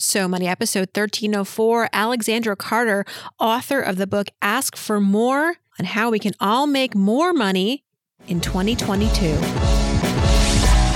So 0.00 0.26
Money, 0.26 0.48
episode 0.48 0.88
1304. 0.94 1.90
Alexandra 1.92 2.56
Carter, 2.56 3.04
author 3.38 3.82
of 3.82 3.96
the 3.96 4.06
book 4.06 4.28
Ask 4.40 4.74
for 4.74 4.98
More 4.98 5.56
on 5.78 5.84
how 5.84 6.10
we 6.10 6.18
can 6.18 6.32
all 6.40 6.66
make 6.66 6.94
more 6.94 7.34
money 7.34 7.84
in 8.26 8.40
2022. 8.40 9.38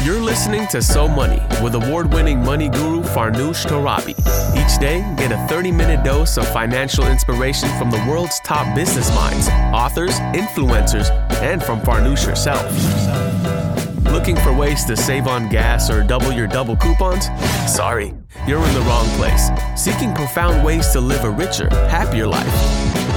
You're 0.02 0.20
listening 0.20 0.66
to 0.68 0.80
So 0.80 1.06
Money 1.06 1.42
with 1.62 1.74
award 1.74 2.14
winning 2.14 2.42
money 2.42 2.70
guru 2.70 3.02
Farnoosh 3.02 3.66
Torabi. 3.66 4.14
Each 4.56 4.80
day, 4.80 5.00
get 5.18 5.32
a 5.32 5.46
30 5.48 5.70
minute 5.70 6.02
dose 6.02 6.38
of 6.38 6.48
financial 6.48 7.06
inspiration 7.06 7.68
from 7.78 7.90
the 7.90 8.02
world's 8.08 8.40
top 8.40 8.74
business 8.74 9.14
minds, 9.14 9.48
authors, 9.74 10.18
influencers, 10.32 11.10
and 11.42 11.62
from 11.62 11.78
Farnoosh 11.80 12.24
herself. 12.24 13.73
Looking 14.14 14.36
for 14.36 14.52
ways 14.52 14.84
to 14.84 14.96
save 14.96 15.26
on 15.26 15.48
gas 15.48 15.90
or 15.90 16.04
double 16.04 16.30
your 16.30 16.46
double 16.46 16.76
coupons? 16.76 17.26
Sorry, 17.66 18.14
you're 18.46 18.64
in 18.64 18.74
the 18.74 18.80
wrong 18.82 19.08
place. 19.16 19.50
Seeking 19.76 20.14
profound 20.14 20.64
ways 20.64 20.88
to 20.92 21.00
live 21.00 21.24
a 21.24 21.30
richer, 21.30 21.68
happier 21.88 22.24
life. 22.24 22.46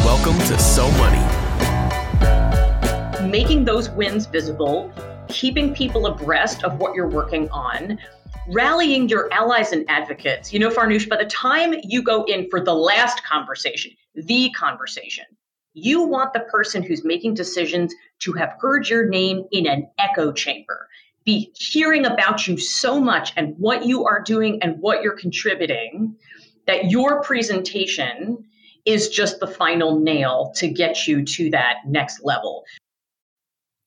Welcome 0.03 0.35
to 0.47 0.57
So 0.57 0.89
Money. 0.93 1.21
Making 3.29 3.63
those 3.63 3.91
wins 3.91 4.25
visible, 4.25 4.91
keeping 5.29 5.71
people 5.71 6.07
abreast 6.07 6.63
of 6.63 6.79
what 6.79 6.95
you're 6.95 7.07
working 7.07 7.47
on, 7.51 7.99
rallying 8.47 9.07
your 9.07 9.31
allies 9.31 9.73
and 9.73 9.85
advocates. 9.87 10.51
You 10.51 10.57
know, 10.57 10.71
Farnoosh, 10.71 11.07
by 11.07 11.17
the 11.17 11.25
time 11.25 11.75
you 11.83 12.01
go 12.01 12.23
in 12.23 12.49
for 12.49 12.59
the 12.59 12.73
last 12.73 13.23
conversation, 13.23 13.91
the 14.15 14.49
conversation, 14.49 15.25
you 15.77 16.01
want 16.01 16.33
the 16.33 16.39
person 16.39 16.81
who's 16.81 17.05
making 17.05 17.35
decisions 17.35 17.93
to 18.19 18.33
have 18.33 18.53
heard 18.59 18.89
your 18.89 19.07
name 19.07 19.45
in 19.51 19.67
an 19.67 19.87
echo 19.99 20.31
chamber, 20.31 20.89
be 21.23 21.51
hearing 21.55 22.03
about 22.03 22.47
you 22.47 22.57
so 22.57 22.99
much 22.99 23.31
and 23.37 23.53
what 23.59 23.85
you 23.85 24.03
are 24.05 24.19
doing 24.19 24.59
and 24.63 24.79
what 24.79 25.03
you're 25.03 25.15
contributing 25.15 26.15
that 26.65 26.89
your 26.89 27.21
presentation 27.21 28.43
is 28.85 29.09
just 29.09 29.39
the 29.39 29.45
final 29.45 29.99
nail 29.99 30.51
to 30.55 30.67
get 30.67 31.07
you 31.07 31.23
to 31.23 31.51
that 31.51 31.75
next 31.85 32.23
level. 32.23 32.63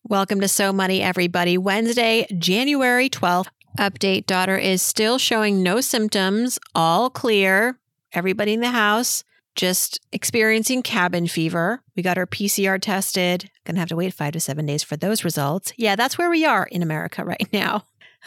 Welcome 0.05 0.41
to 0.43 0.49
So 0.49 0.73
Money, 0.73 1.03
everybody. 1.03 1.59
Wednesday, 1.59 2.27
January 2.39 3.11
12th. 3.11 3.49
Update 3.79 4.27
daughter 4.27 4.57
is 4.57 4.81
still 4.81 5.19
showing 5.19 5.63
no 5.63 5.81
symptoms, 5.81 6.59
all 6.73 7.11
clear. 7.11 7.79
Everybody 8.13 8.53
in 8.53 8.61
the 8.61 8.71
house 8.71 9.25
just 9.55 10.01
experiencing 10.13 10.83
cabin 10.83 11.27
fever. 11.27 11.83
We 11.97 12.03
got 12.03 12.19
our 12.19 12.27
PCR 12.27 12.81
tested. 12.81 13.51
Gonna 13.65 13.79
have 13.79 13.89
to 13.89 13.97
wait 13.97 14.15
five 14.15 14.33
to 14.33 14.41
seven 14.41 14.67
days 14.67 14.83
for 14.83 14.97
those 14.97 15.25
results. 15.25 15.73
Yeah, 15.77 15.97
that's 15.97 16.19
where 16.19 16.31
we 16.31 16.45
are 16.45 16.65
in 16.67 16.83
America 16.83 17.25
right 17.27 17.49
now. 17.53 17.85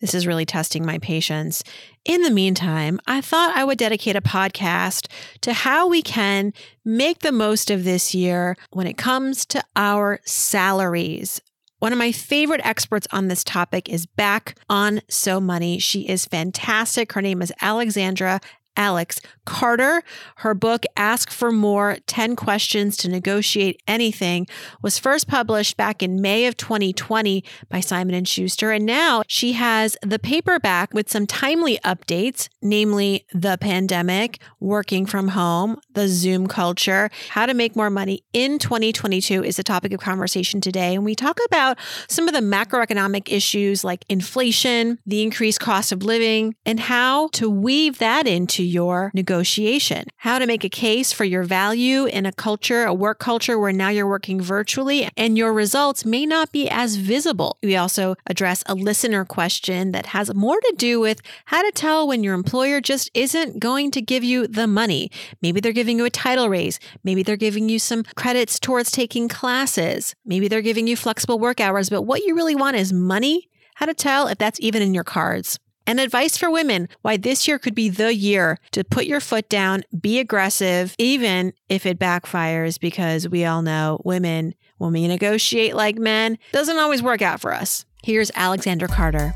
this 0.00 0.14
is 0.14 0.26
really 0.26 0.46
testing 0.46 0.84
my 0.84 0.98
patience. 0.98 1.62
In 2.04 2.22
the 2.22 2.30
meantime, 2.30 3.00
I 3.06 3.20
thought 3.20 3.56
I 3.56 3.64
would 3.64 3.78
dedicate 3.78 4.16
a 4.16 4.20
podcast 4.20 5.08
to 5.42 5.52
how 5.52 5.88
we 5.88 6.02
can 6.02 6.52
make 6.84 7.20
the 7.20 7.32
most 7.32 7.70
of 7.70 7.84
this 7.84 8.14
year 8.14 8.56
when 8.70 8.86
it 8.86 8.96
comes 8.96 9.44
to 9.46 9.62
our 9.76 10.20
salaries. 10.24 11.40
One 11.80 11.92
of 11.92 11.98
my 11.98 12.10
favorite 12.10 12.60
experts 12.64 13.06
on 13.12 13.28
this 13.28 13.44
topic 13.44 13.88
is 13.88 14.04
back 14.04 14.58
on 14.68 15.00
So 15.08 15.40
Money. 15.40 15.78
She 15.78 16.08
is 16.08 16.26
fantastic. 16.26 17.12
Her 17.12 17.22
name 17.22 17.40
is 17.40 17.52
Alexandra 17.60 18.40
Alex 18.76 19.20
Carter. 19.48 20.02
Her 20.36 20.52
book, 20.52 20.84
Ask 20.94 21.30
for 21.30 21.50
More 21.50 21.96
10 22.06 22.36
Questions 22.36 22.98
to 22.98 23.08
Negotiate 23.08 23.82
Anything, 23.88 24.46
was 24.82 24.98
first 24.98 25.26
published 25.26 25.78
back 25.78 26.02
in 26.02 26.20
May 26.20 26.44
of 26.44 26.58
2020 26.58 27.42
by 27.70 27.80
Simon 27.80 28.22
& 28.24 28.26
Schuster. 28.26 28.72
And 28.72 28.84
now 28.84 29.22
she 29.26 29.54
has 29.54 29.96
the 30.02 30.18
paperback 30.18 30.92
with 30.92 31.10
some 31.10 31.26
timely 31.26 31.78
updates, 31.78 32.50
namely 32.60 33.24
the 33.32 33.56
pandemic, 33.58 34.38
working 34.60 35.06
from 35.06 35.28
home, 35.28 35.80
the 35.94 36.08
Zoom 36.08 36.46
culture, 36.46 37.08
how 37.30 37.46
to 37.46 37.54
make 37.54 37.74
more 37.74 37.88
money 37.88 38.24
in 38.34 38.58
2022 38.58 39.42
is 39.42 39.56
the 39.56 39.64
topic 39.64 39.94
of 39.94 40.00
conversation 40.00 40.60
today. 40.60 40.94
And 40.94 41.06
we 41.06 41.14
talk 41.14 41.38
about 41.46 41.78
some 42.06 42.28
of 42.28 42.34
the 42.34 42.40
macroeconomic 42.40 43.32
issues 43.32 43.82
like 43.82 44.04
inflation, 44.10 44.98
the 45.06 45.22
increased 45.22 45.60
cost 45.60 45.90
of 45.90 46.02
living, 46.02 46.54
and 46.66 46.78
how 46.78 47.28
to 47.28 47.48
weave 47.48 47.96
that 47.98 48.26
into 48.26 48.62
your 48.62 49.10
negotiation. 49.14 49.37
Negotiation, 49.38 50.08
how 50.16 50.40
to 50.40 50.48
make 50.48 50.64
a 50.64 50.68
case 50.68 51.12
for 51.12 51.24
your 51.24 51.44
value 51.44 52.06
in 52.06 52.26
a 52.26 52.32
culture, 52.32 52.82
a 52.82 52.92
work 52.92 53.20
culture 53.20 53.56
where 53.56 53.70
now 53.70 53.88
you're 53.88 54.04
working 54.04 54.40
virtually 54.40 55.08
and 55.16 55.38
your 55.38 55.52
results 55.52 56.04
may 56.04 56.26
not 56.26 56.50
be 56.50 56.68
as 56.68 56.96
visible. 56.96 57.56
We 57.62 57.76
also 57.76 58.16
address 58.26 58.64
a 58.66 58.74
listener 58.74 59.24
question 59.24 59.92
that 59.92 60.06
has 60.06 60.34
more 60.34 60.58
to 60.60 60.74
do 60.76 60.98
with 60.98 61.22
how 61.44 61.62
to 61.62 61.70
tell 61.70 62.08
when 62.08 62.24
your 62.24 62.34
employer 62.34 62.80
just 62.80 63.12
isn't 63.14 63.60
going 63.60 63.92
to 63.92 64.02
give 64.02 64.24
you 64.24 64.48
the 64.48 64.66
money. 64.66 65.08
Maybe 65.40 65.60
they're 65.60 65.72
giving 65.72 65.98
you 65.98 66.04
a 66.04 66.10
title 66.10 66.48
raise. 66.48 66.80
Maybe 67.04 67.22
they're 67.22 67.36
giving 67.36 67.68
you 67.68 67.78
some 67.78 68.02
credits 68.16 68.58
towards 68.58 68.90
taking 68.90 69.28
classes. 69.28 70.16
Maybe 70.26 70.48
they're 70.48 70.62
giving 70.62 70.88
you 70.88 70.96
flexible 70.96 71.38
work 71.38 71.60
hours, 71.60 71.90
but 71.90 72.02
what 72.02 72.24
you 72.24 72.34
really 72.34 72.56
want 72.56 72.76
is 72.76 72.92
money. 72.92 73.48
How 73.76 73.86
to 73.86 73.94
tell 73.94 74.26
if 74.26 74.36
that's 74.36 74.58
even 74.60 74.82
in 74.82 74.94
your 74.94 75.04
cards. 75.04 75.60
And 75.88 76.00
advice 76.00 76.36
for 76.36 76.50
women 76.50 76.90
why 77.00 77.16
this 77.16 77.48
year 77.48 77.58
could 77.58 77.74
be 77.74 77.88
the 77.88 78.14
year 78.14 78.58
to 78.72 78.84
put 78.84 79.06
your 79.06 79.20
foot 79.20 79.48
down, 79.48 79.84
be 79.98 80.18
aggressive, 80.18 80.94
even 80.98 81.54
if 81.70 81.86
it 81.86 81.98
backfires, 81.98 82.78
because 82.78 83.26
we 83.26 83.46
all 83.46 83.62
know 83.62 83.98
women, 84.04 84.54
when 84.76 84.92
we 84.92 85.08
negotiate 85.08 85.74
like 85.74 85.96
men, 85.96 86.36
doesn't 86.52 86.76
always 86.76 87.02
work 87.02 87.22
out 87.22 87.40
for 87.40 87.54
us. 87.54 87.86
Here's 88.02 88.30
Alexandra 88.34 88.86
Carter. 88.86 89.32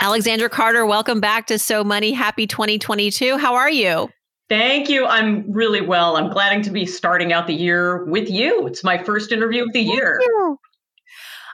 Alexandra 0.00 0.50
Carter, 0.50 0.84
welcome 0.84 1.20
back 1.20 1.46
to 1.46 1.58
So 1.58 1.82
Money. 1.82 2.12
Happy 2.12 2.46
2022. 2.46 3.38
How 3.38 3.54
are 3.54 3.70
you? 3.70 4.10
Thank 4.50 4.90
you. 4.90 5.06
I'm 5.06 5.50
really 5.50 5.80
well. 5.80 6.18
I'm 6.18 6.28
glad 6.28 6.62
to 6.62 6.70
be 6.70 6.84
starting 6.84 7.32
out 7.32 7.46
the 7.46 7.54
year 7.54 8.04
with 8.04 8.28
you. 8.28 8.66
It's 8.66 8.84
my 8.84 9.02
first 9.02 9.32
interview 9.32 9.62
of 9.62 9.72
the 9.72 9.80
year. 9.80 10.20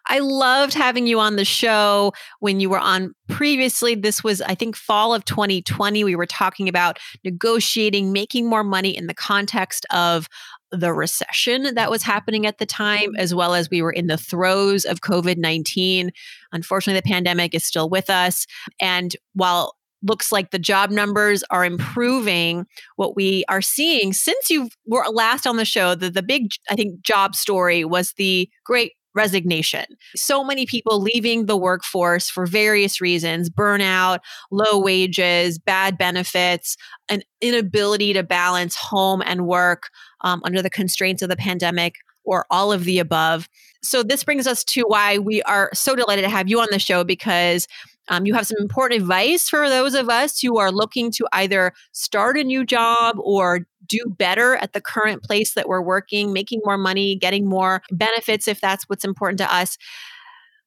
I 0.08 0.20
loved 0.20 0.74
having 0.74 1.06
you 1.06 1.20
on 1.20 1.36
the 1.36 1.44
show 1.44 2.12
when 2.40 2.60
you 2.60 2.70
were 2.70 2.78
on 2.78 3.14
previously. 3.28 3.94
This 3.94 4.24
was, 4.24 4.40
I 4.42 4.54
think, 4.54 4.76
fall 4.76 5.14
of 5.14 5.24
2020. 5.24 6.04
We 6.04 6.16
were 6.16 6.26
talking 6.26 6.68
about 6.68 6.98
negotiating, 7.24 8.12
making 8.12 8.48
more 8.48 8.64
money 8.64 8.96
in 8.96 9.06
the 9.06 9.14
context 9.14 9.86
of 9.90 10.28
the 10.70 10.92
recession 10.92 11.74
that 11.74 11.90
was 11.90 12.02
happening 12.02 12.46
at 12.46 12.58
the 12.58 12.66
time, 12.66 13.16
as 13.16 13.34
well 13.34 13.54
as 13.54 13.70
we 13.70 13.80
were 13.80 13.92
in 13.92 14.06
the 14.06 14.18
throes 14.18 14.84
of 14.84 15.00
COVID 15.00 15.38
19. 15.38 16.10
Unfortunately, 16.52 17.00
the 17.00 17.08
pandemic 17.08 17.54
is 17.54 17.64
still 17.64 17.88
with 17.88 18.10
us. 18.10 18.46
And 18.80 19.14
while 19.34 19.74
looks 20.02 20.30
like 20.30 20.50
the 20.50 20.58
job 20.58 20.90
numbers 20.90 21.42
are 21.50 21.64
improving. 21.64 22.66
What 22.96 23.16
we 23.16 23.44
are 23.48 23.62
seeing 23.62 24.12
since 24.12 24.50
you 24.50 24.68
were 24.86 25.04
last 25.10 25.46
on 25.46 25.56
the 25.56 25.64
show, 25.64 25.94
the, 25.94 26.10
the 26.10 26.22
big, 26.22 26.50
I 26.70 26.76
think, 26.76 27.02
job 27.02 27.34
story 27.34 27.84
was 27.84 28.12
the 28.16 28.48
great 28.64 28.92
resignation. 29.18 29.84
So 30.16 30.44
many 30.44 30.64
people 30.64 31.00
leaving 31.00 31.46
the 31.46 31.56
workforce 31.56 32.30
for 32.30 32.46
various 32.46 33.00
reasons 33.00 33.50
burnout, 33.50 34.20
low 34.50 34.78
wages, 34.78 35.58
bad 35.58 35.98
benefits, 35.98 36.76
an 37.08 37.22
inability 37.40 38.12
to 38.12 38.22
balance 38.22 38.76
home 38.76 39.20
and 39.26 39.46
work 39.46 39.90
um, 40.22 40.40
under 40.44 40.62
the 40.62 40.70
constraints 40.70 41.20
of 41.20 41.28
the 41.28 41.36
pandemic. 41.36 41.94
Or 42.24 42.44
all 42.50 42.72
of 42.72 42.84
the 42.84 42.98
above. 42.98 43.48
So, 43.82 44.02
this 44.02 44.22
brings 44.22 44.46
us 44.46 44.62
to 44.64 44.82
why 44.82 45.16
we 45.16 45.40
are 45.44 45.70
so 45.72 45.96
delighted 45.96 46.24
to 46.24 46.28
have 46.28 46.46
you 46.46 46.60
on 46.60 46.68
the 46.70 46.78
show 46.78 47.02
because 47.02 47.66
um, 48.08 48.26
you 48.26 48.34
have 48.34 48.46
some 48.46 48.56
important 48.60 49.00
advice 49.00 49.48
for 49.48 49.68
those 49.68 49.94
of 49.94 50.08
us 50.08 50.40
who 50.40 50.58
are 50.58 50.72
looking 50.72 51.10
to 51.12 51.26
either 51.32 51.72
start 51.92 52.36
a 52.36 52.44
new 52.44 52.64
job 52.64 53.16
or 53.18 53.66
do 53.88 53.98
better 54.06 54.56
at 54.56 54.72
the 54.72 54.80
current 54.80 55.22
place 55.22 55.54
that 55.54 55.68
we're 55.68 55.82
working, 55.82 56.32
making 56.32 56.60
more 56.64 56.78
money, 56.78 57.16
getting 57.16 57.48
more 57.48 57.82
benefits 57.90 58.48
if 58.48 58.60
that's 58.60 58.84
what's 58.84 59.04
important 59.04 59.38
to 59.38 59.54
us. 59.54 59.76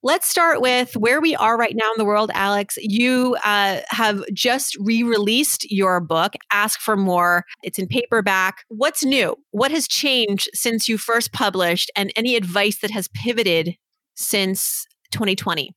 Let's 0.03 0.27
start 0.27 0.61
with 0.61 0.97
where 0.97 1.21
we 1.21 1.35
are 1.35 1.55
right 1.55 1.75
now 1.75 1.85
in 1.85 1.99
the 1.99 2.05
world, 2.05 2.31
Alex. 2.33 2.75
You 2.81 3.37
uh, 3.45 3.81
have 3.89 4.23
just 4.33 4.75
re 4.79 5.03
released 5.03 5.69
your 5.71 5.99
book, 5.99 6.33
Ask 6.51 6.79
for 6.79 6.97
More. 6.97 7.45
It's 7.61 7.77
in 7.77 7.87
paperback. 7.87 8.63
What's 8.69 9.05
new? 9.05 9.35
What 9.51 9.69
has 9.69 9.87
changed 9.87 10.49
since 10.55 10.89
you 10.89 10.97
first 10.97 11.33
published, 11.33 11.91
and 11.95 12.11
any 12.15 12.35
advice 12.35 12.79
that 12.79 12.89
has 12.89 13.09
pivoted 13.09 13.75
since 14.15 14.87
2020? 15.11 15.75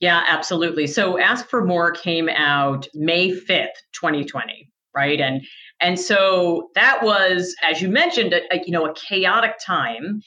Yeah, 0.00 0.22
absolutely. 0.28 0.86
So 0.86 1.18
Ask 1.18 1.48
for 1.48 1.64
More 1.64 1.90
came 1.90 2.28
out 2.28 2.86
May 2.94 3.30
5th, 3.30 3.68
2020, 3.94 4.70
right? 4.94 5.20
And 5.20 5.42
and 5.80 5.98
so 5.98 6.70
that 6.74 7.02
was 7.02 7.54
as 7.68 7.80
you 7.80 7.88
mentioned 7.88 8.32
a, 8.32 8.40
a, 8.54 8.62
you 8.64 8.72
know 8.72 8.86
a 8.86 8.94
chaotic 8.94 9.54
time 9.64 10.22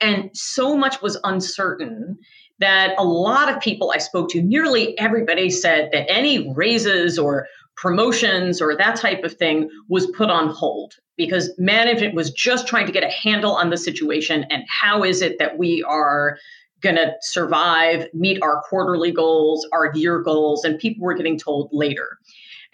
and 0.00 0.30
so 0.34 0.76
much 0.76 1.00
was 1.02 1.18
uncertain 1.24 2.18
that 2.58 2.94
a 2.98 3.04
lot 3.04 3.52
of 3.52 3.60
people 3.60 3.92
I 3.92 3.98
spoke 3.98 4.30
to, 4.30 4.42
nearly 4.42 4.98
everybody 4.98 5.50
said 5.50 5.90
that 5.92 6.10
any 6.10 6.52
raises 6.54 7.18
or 7.18 7.46
promotions 7.76 8.62
or 8.62 8.76
that 8.76 8.96
type 8.96 9.24
of 9.24 9.34
thing 9.34 9.68
was 9.88 10.06
put 10.12 10.30
on 10.30 10.48
hold 10.48 10.94
because 11.16 11.52
management 11.58 12.14
was 12.14 12.30
just 12.30 12.68
trying 12.68 12.86
to 12.86 12.92
get 12.92 13.02
a 13.02 13.10
handle 13.10 13.52
on 13.52 13.70
the 13.70 13.76
situation 13.76 14.44
and 14.50 14.62
how 14.68 15.02
is 15.02 15.22
it 15.22 15.38
that 15.38 15.58
we 15.58 15.82
are 15.84 16.38
going 16.80 16.96
to 16.96 17.12
survive, 17.22 18.06
meet 18.12 18.40
our 18.42 18.62
quarterly 18.68 19.10
goals, 19.10 19.66
our 19.72 19.90
year 19.94 20.20
goals, 20.20 20.64
and 20.64 20.78
people 20.78 21.04
were 21.04 21.14
getting 21.14 21.38
told 21.38 21.70
later. 21.72 22.18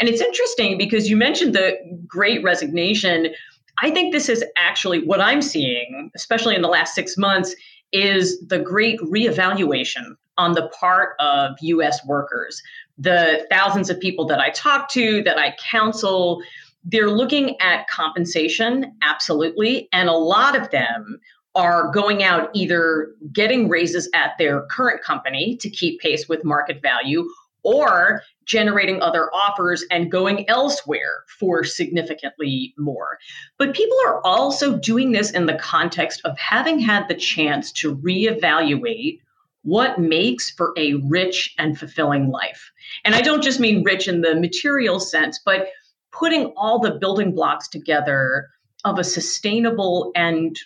And 0.01 0.09
it's 0.09 0.23
interesting 0.23 0.79
because 0.79 1.09
you 1.09 1.17
mentioned 1.17 1.55
the 1.55 1.77
great 2.07 2.43
resignation. 2.43 3.29
I 3.83 3.91
think 3.91 4.13
this 4.13 4.31
is 4.31 4.43
actually 4.57 5.05
what 5.05 5.21
I'm 5.21 5.43
seeing, 5.43 6.11
especially 6.17 6.57
in 6.57 6.63
the 6.63 6.69
last 6.69 6.95
six 6.95 7.19
months, 7.19 7.55
is 7.93 8.41
the 8.47 8.59
great 8.59 8.99
reevaluation 9.01 10.17
on 10.39 10.55
the 10.55 10.69
part 10.69 11.11
of 11.21 11.57
US 11.61 12.05
workers. 12.07 12.63
The 12.97 13.47
thousands 13.51 13.91
of 13.91 14.01
people 14.01 14.25
that 14.27 14.41
I 14.41 14.51
talk 14.51 14.89
to, 14.93 15.23
that 15.25 15.39
I 15.39 15.55
counsel, 15.71 16.43
they're 16.83 17.11
looking 17.11 17.61
at 17.61 17.87
compensation, 17.89 18.97
absolutely. 19.03 19.89
And 19.93 20.09
a 20.09 20.15
lot 20.15 20.59
of 20.59 20.71
them 20.71 21.21
are 21.55 21.91
going 21.91 22.23
out 22.23 22.49
either 22.55 23.13
getting 23.33 23.69
raises 23.69 24.09
at 24.15 24.33
their 24.39 24.63
current 24.71 25.03
company 25.03 25.57
to 25.57 25.69
keep 25.69 26.01
pace 26.01 26.29
with 26.29 26.45
market 26.45 26.81
value 26.81 27.29
or 27.63 28.23
generating 28.45 29.01
other 29.01 29.33
offers 29.35 29.85
and 29.91 30.11
going 30.11 30.49
elsewhere 30.49 31.25
for 31.39 31.63
significantly 31.65 32.75
more. 32.77 33.19
But 33.59 33.75
people 33.75 33.97
are 34.07 34.21
also 34.25 34.77
doing 34.77 35.13
this 35.13 35.31
in 35.31 35.47
the 35.47 35.55
context 35.55 36.21
of 36.25 36.39
having 36.39 36.79
had 36.79 37.09
the 37.09 37.15
chance 37.15 37.71
to 37.73 37.97
reevaluate 37.97 39.21
what 39.63 40.01
makes 40.01 40.51
for 40.51 40.73
a 40.77 40.95
rich 40.95 41.55
and 41.59 41.79
fulfilling 41.79 42.31
life. 42.31 42.71
And 43.05 43.15
I 43.15 43.21
don't 43.21 43.43
just 43.43 43.61
mean 43.61 43.85
rich 43.85 44.09
in 44.09 44.23
the 44.23 44.35
material 44.35 44.99
sense, 44.99 45.39
but 45.45 45.69
putting 46.13 46.47
all 46.57 46.79
the 46.79 46.93
building 46.93 47.35
blocks 47.35 47.69
together 47.69 48.49
of 48.85 48.99
a 48.99 49.05
sustainable 49.05 50.13
and 50.15 50.57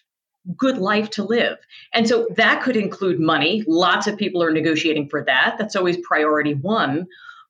good 0.57 0.79
life 0.79 1.11
to 1.11 1.25
live. 1.25 1.59
And 1.93 2.09
so 2.09 2.27
that 2.37 2.63
could 2.63 2.77
include 2.77 3.19
money. 3.19 3.65
Lots 3.67 4.07
of 4.07 4.17
people 4.17 4.43
are 4.43 4.53
negotiating 4.53 5.09
for 5.09 5.25
that. 5.25 5.57
That's 5.59 5.77
always 5.77 5.97
priority 5.99 6.55
one. 6.55 7.07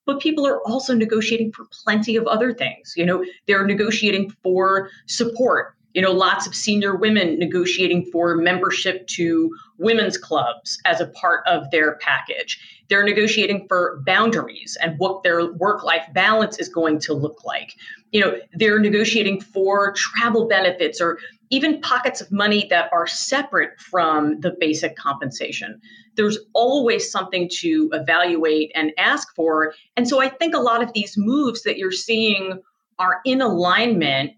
But 0.07 0.21
people 0.21 0.47
are 0.47 0.61
also 0.69 0.95
negotiating 0.95 1.53
for 1.53 1.65
plenty 1.85 2.17
of 2.17 2.27
other 2.27 2.53
things. 2.53 2.93
You 2.97 3.07
know, 3.07 3.25
they're 3.47 3.67
negotiating 3.67 4.35
for 4.43 4.91
support. 5.07 5.75
You 5.95 6.03
know, 6.03 6.11
lots 6.11 6.47
of 6.47 6.55
senior 6.55 6.97
women 6.97 7.39
negotiating 7.39 8.11
for 8.11 8.37
membership 8.37 9.07
to 9.09 9.57
women's 9.79 10.19
clubs 10.19 10.79
as 10.85 11.01
a 11.01 11.07
part 11.07 11.47
of 11.47 11.71
their 11.71 11.97
package. 11.99 12.59
They're 12.89 13.05
negotiating 13.05 13.67
for 13.69 14.03
boundaries 14.05 14.77
and 14.83 14.99
what 14.99 15.23
their 15.23 15.53
work 15.53 15.85
life 15.85 16.05
balance 16.13 16.59
is 16.59 16.69
going 16.69 16.99
to 17.01 17.15
look 17.15 17.45
like. 17.45 17.75
You 18.11 18.21
know, 18.21 18.37
they're 18.53 18.81
negotiating 18.81 19.41
for 19.41 19.93
travel 19.93 20.49
benefits 20.49 21.01
or 21.01 21.19
even 21.51 21.81
pockets 21.81 22.21
of 22.21 22.31
money 22.33 22.67
that 22.71 22.91
are 22.93 23.07
separate 23.07 23.79
from 23.79 24.41
the 24.41 24.57
basic 24.59 24.97
compensation. 24.97 25.81
There's 26.17 26.39
always 26.53 27.11
something 27.11 27.51
to 27.61 27.91
evaluate 27.93 28.73
and 28.75 28.93
ask 28.99 29.35
for. 29.35 29.75
And 29.97 30.09
so 30.09 30.21
I 30.21 30.29
think 30.29 30.55
a 30.55 30.61
lot 30.61 30.83
of 30.83 30.93
these 30.93 31.15
moves 31.17 31.63
that 31.63 31.77
you're 31.77 31.93
seeing 31.93 32.61
are 32.99 33.21
in 33.25 33.41
alignment 33.41 34.33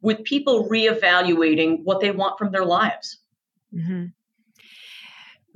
with 0.00 0.24
people 0.24 0.68
reevaluating 0.68 1.80
what 1.84 2.00
they 2.00 2.10
want 2.10 2.38
from 2.38 2.52
their 2.52 2.64
lives. 2.64 3.18
Mm-hmm. 3.74 4.06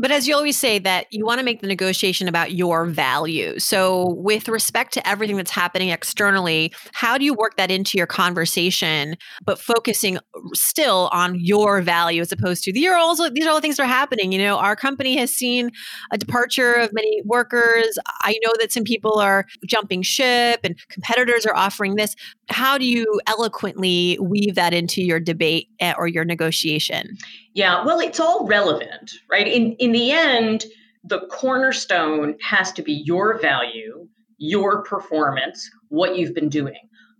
But 0.02 0.10
as 0.10 0.26
you 0.26 0.34
always 0.34 0.58
say, 0.58 0.80
that 0.80 1.06
you 1.12 1.24
want 1.24 1.38
to 1.38 1.44
make 1.44 1.60
the 1.60 1.68
negotiation 1.68 2.26
about 2.26 2.50
your 2.50 2.86
value. 2.86 3.56
So, 3.60 4.14
with 4.18 4.48
respect 4.48 4.92
to 4.94 5.08
everything 5.08 5.36
that's 5.36 5.52
happening 5.52 5.90
externally, 5.90 6.74
how 6.92 7.16
do 7.16 7.24
you 7.24 7.34
work 7.34 7.56
that 7.56 7.70
into 7.70 7.96
your 7.96 8.08
conversation, 8.08 9.16
but 9.44 9.60
focusing 9.60 10.16
uh, 10.16 10.20
still 10.54 11.08
on 11.12 11.38
your 11.38 11.80
value 11.82 12.20
as 12.20 12.32
opposed 12.32 12.64
to 12.64 12.72
these 12.72 12.88
are 12.88 12.96
also 12.96 13.30
these 13.30 13.46
are 13.46 13.50
all 13.50 13.54
the 13.54 13.60
things 13.60 13.76
that 13.76 13.84
are 13.84 13.86
happening. 13.86 14.32
You 14.32 14.38
know, 14.38 14.58
our 14.58 14.74
company 14.74 15.16
has 15.18 15.32
seen 15.32 15.70
a 16.10 16.18
departure 16.18 16.72
of 16.72 16.92
many 16.92 17.22
workers. 17.24 17.96
I 18.22 18.34
know 18.44 18.54
that 18.58 18.72
some 18.72 18.82
people 18.82 19.20
are 19.20 19.46
jumping 19.66 20.02
ship, 20.02 20.60
and 20.64 20.76
competitors 20.88 21.46
are 21.46 21.54
offering 21.54 21.94
this. 21.94 22.16
How 22.52 22.78
do 22.78 22.86
you 22.86 23.20
eloquently 23.26 24.18
weave 24.20 24.54
that 24.54 24.72
into 24.74 25.02
your 25.02 25.18
debate 25.18 25.68
eh, 25.80 25.94
or 25.96 26.06
your 26.06 26.24
negotiation? 26.24 27.16
Yeah, 27.54 27.84
well, 27.84 27.98
it's 27.98 28.20
all 28.20 28.46
relevant, 28.46 29.12
right? 29.30 29.48
In 29.48 29.72
in 29.74 29.92
the 29.92 30.12
end, 30.12 30.66
the 31.04 31.20
cornerstone 31.30 32.36
has 32.42 32.72
to 32.72 32.82
be 32.82 32.92
your 32.92 33.40
value, 33.40 34.06
your 34.38 34.82
performance, 34.82 35.68
what 35.88 36.16
you've 36.16 36.34
been 36.34 36.48
doing. 36.48 36.78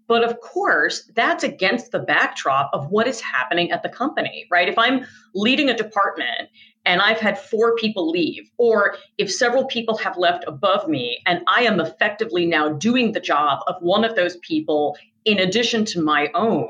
But 0.09 0.25
of 0.25 0.41
course, 0.41 1.11
that's 1.15 1.43
against 1.43 1.91
the 1.91 1.99
backdrop 1.99 2.71
of 2.73 2.91
what 2.91 3.07
is 3.07 3.21
happening 3.21 3.71
at 3.71 3.83
the 3.83 3.89
company, 3.89 4.47
right? 4.51 4.69
If 4.69 4.77
I'm 4.77 5.07
leading 5.35 5.71
a 5.71 5.77
department 5.77 6.51
and 6.85 7.01
I've 7.01 7.21
had 7.21 7.39
four 7.39 7.77
people 7.77 8.11
leave, 8.11 8.51
or 8.59 8.97
if 9.17 9.33
several 9.33 9.65
people 9.65 9.97
have 9.97 10.19
left 10.19 10.45
above 10.47 10.89
me 10.89 11.23
and 11.25 11.41
I 11.47 11.63
am 11.63 11.81
effectively 11.81 12.45
now 12.45 12.71
doing 12.71 13.13
the 13.13 13.21
job 13.21 13.61
of 13.69 13.77
one 13.81 14.05
of 14.05 14.17
those 14.17 14.37
people 14.39 14.97
in 15.25 15.39
addition 15.39 15.85
to 15.87 16.03
my 16.03 16.31
own, 16.35 16.69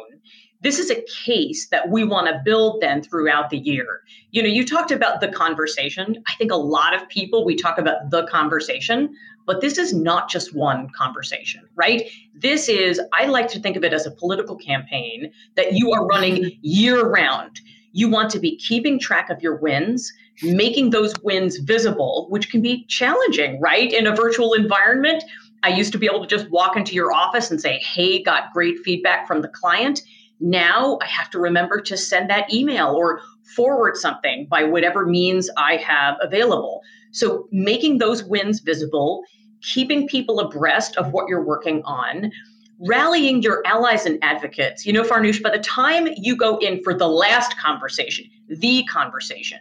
this 0.62 0.78
is 0.78 0.90
a 0.90 1.04
case 1.24 1.68
that 1.68 1.90
we 1.90 2.04
want 2.04 2.28
to 2.28 2.40
build 2.44 2.80
then 2.80 3.02
throughout 3.02 3.50
the 3.50 3.58
year. 3.58 4.02
You 4.30 4.42
know, 4.42 4.48
you 4.48 4.64
talked 4.64 4.92
about 4.92 5.20
the 5.20 5.28
conversation. 5.28 6.22
I 6.28 6.34
think 6.34 6.52
a 6.52 6.56
lot 6.56 6.94
of 6.94 7.08
people, 7.08 7.44
we 7.44 7.56
talk 7.56 7.78
about 7.78 8.10
the 8.10 8.26
conversation, 8.28 9.12
but 9.44 9.60
this 9.60 9.76
is 9.76 9.92
not 9.92 10.30
just 10.30 10.54
one 10.54 10.88
conversation, 10.90 11.68
right? 11.74 12.08
This 12.34 12.68
is, 12.68 13.00
I 13.12 13.26
like 13.26 13.48
to 13.48 13.60
think 13.60 13.76
of 13.76 13.82
it 13.82 13.92
as 13.92 14.06
a 14.06 14.12
political 14.12 14.56
campaign 14.56 15.32
that 15.56 15.72
you 15.72 15.92
are 15.92 16.06
running 16.06 16.58
year 16.62 17.08
round. 17.08 17.60
You 17.92 18.08
want 18.08 18.30
to 18.30 18.38
be 18.38 18.56
keeping 18.56 19.00
track 19.00 19.30
of 19.30 19.42
your 19.42 19.56
wins, 19.56 20.12
making 20.42 20.90
those 20.90 21.12
wins 21.22 21.58
visible, 21.58 22.26
which 22.30 22.50
can 22.50 22.62
be 22.62 22.86
challenging, 22.86 23.60
right? 23.60 23.92
In 23.92 24.06
a 24.06 24.14
virtual 24.14 24.54
environment. 24.54 25.24
I 25.62 25.68
used 25.68 25.92
to 25.92 25.98
be 25.98 26.06
able 26.06 26.20
to 26.20 26.26
just 26.26 26.50
walk 26.50 26.76
into 26.76 26.94
your 26.94 27.12
office 27.12 27.50
and 27.50 27.60
say, 27.60 27.78
hey, 27.78 28.22
got 28.22 28.52
great 28.52 28.78
feedback 28.80 29.26
from 29.26 29.42
the 29.42 29.48
client 29.48 30.02
now 30.42 30.98
I 31.00 31.06
have 31.06 31.30
to 31.30 31.38
remember 31.38 31.80
to 31.80 31.96
send 31.96 32.28
that 32.30 32.52
email 32.52 32.88
or 32.88 33.20
forward 33.54 33.96
something 33.96 34.46
by 34.50 34.64
whatever 34.64 35.06
means 35.06 35.48
I 35.56 35.76
have 35.76 36.16
available. 36.20 36.82
So 37.12 37.48
making 37.52 37.98
those 37.98 38.24
wins 38.24 38.60
visible, 38.60 39.22
keeping 39.62 40.08
people 40.08 40.40
abreast 40.40 40.96
of 40.96 41.12
what 41.12 41.28
you're 41.28 41.44
working 41.44 41.82
on, 41.84 42.32
rallying 42.80 43.42
your 43.42 43.62
allies 43.64 44.04
and 44.04 44.18
advocates. 44.22 44.84
You 44.84 44.92
know, 44.92 45.04
Farnoosh, 45.04 45.42
by 45.42 45.50
the 45.50 45.62
time 45.62 46.08
you 46.16 46.36
go 46.36 46.58
in 46.58 46.82
for 46.82 46.92
the 46.92 47.08
last 47.08 47.56
conversation, 47.58 48.24
the 48.48 48.84
conversation, 48.90 49.58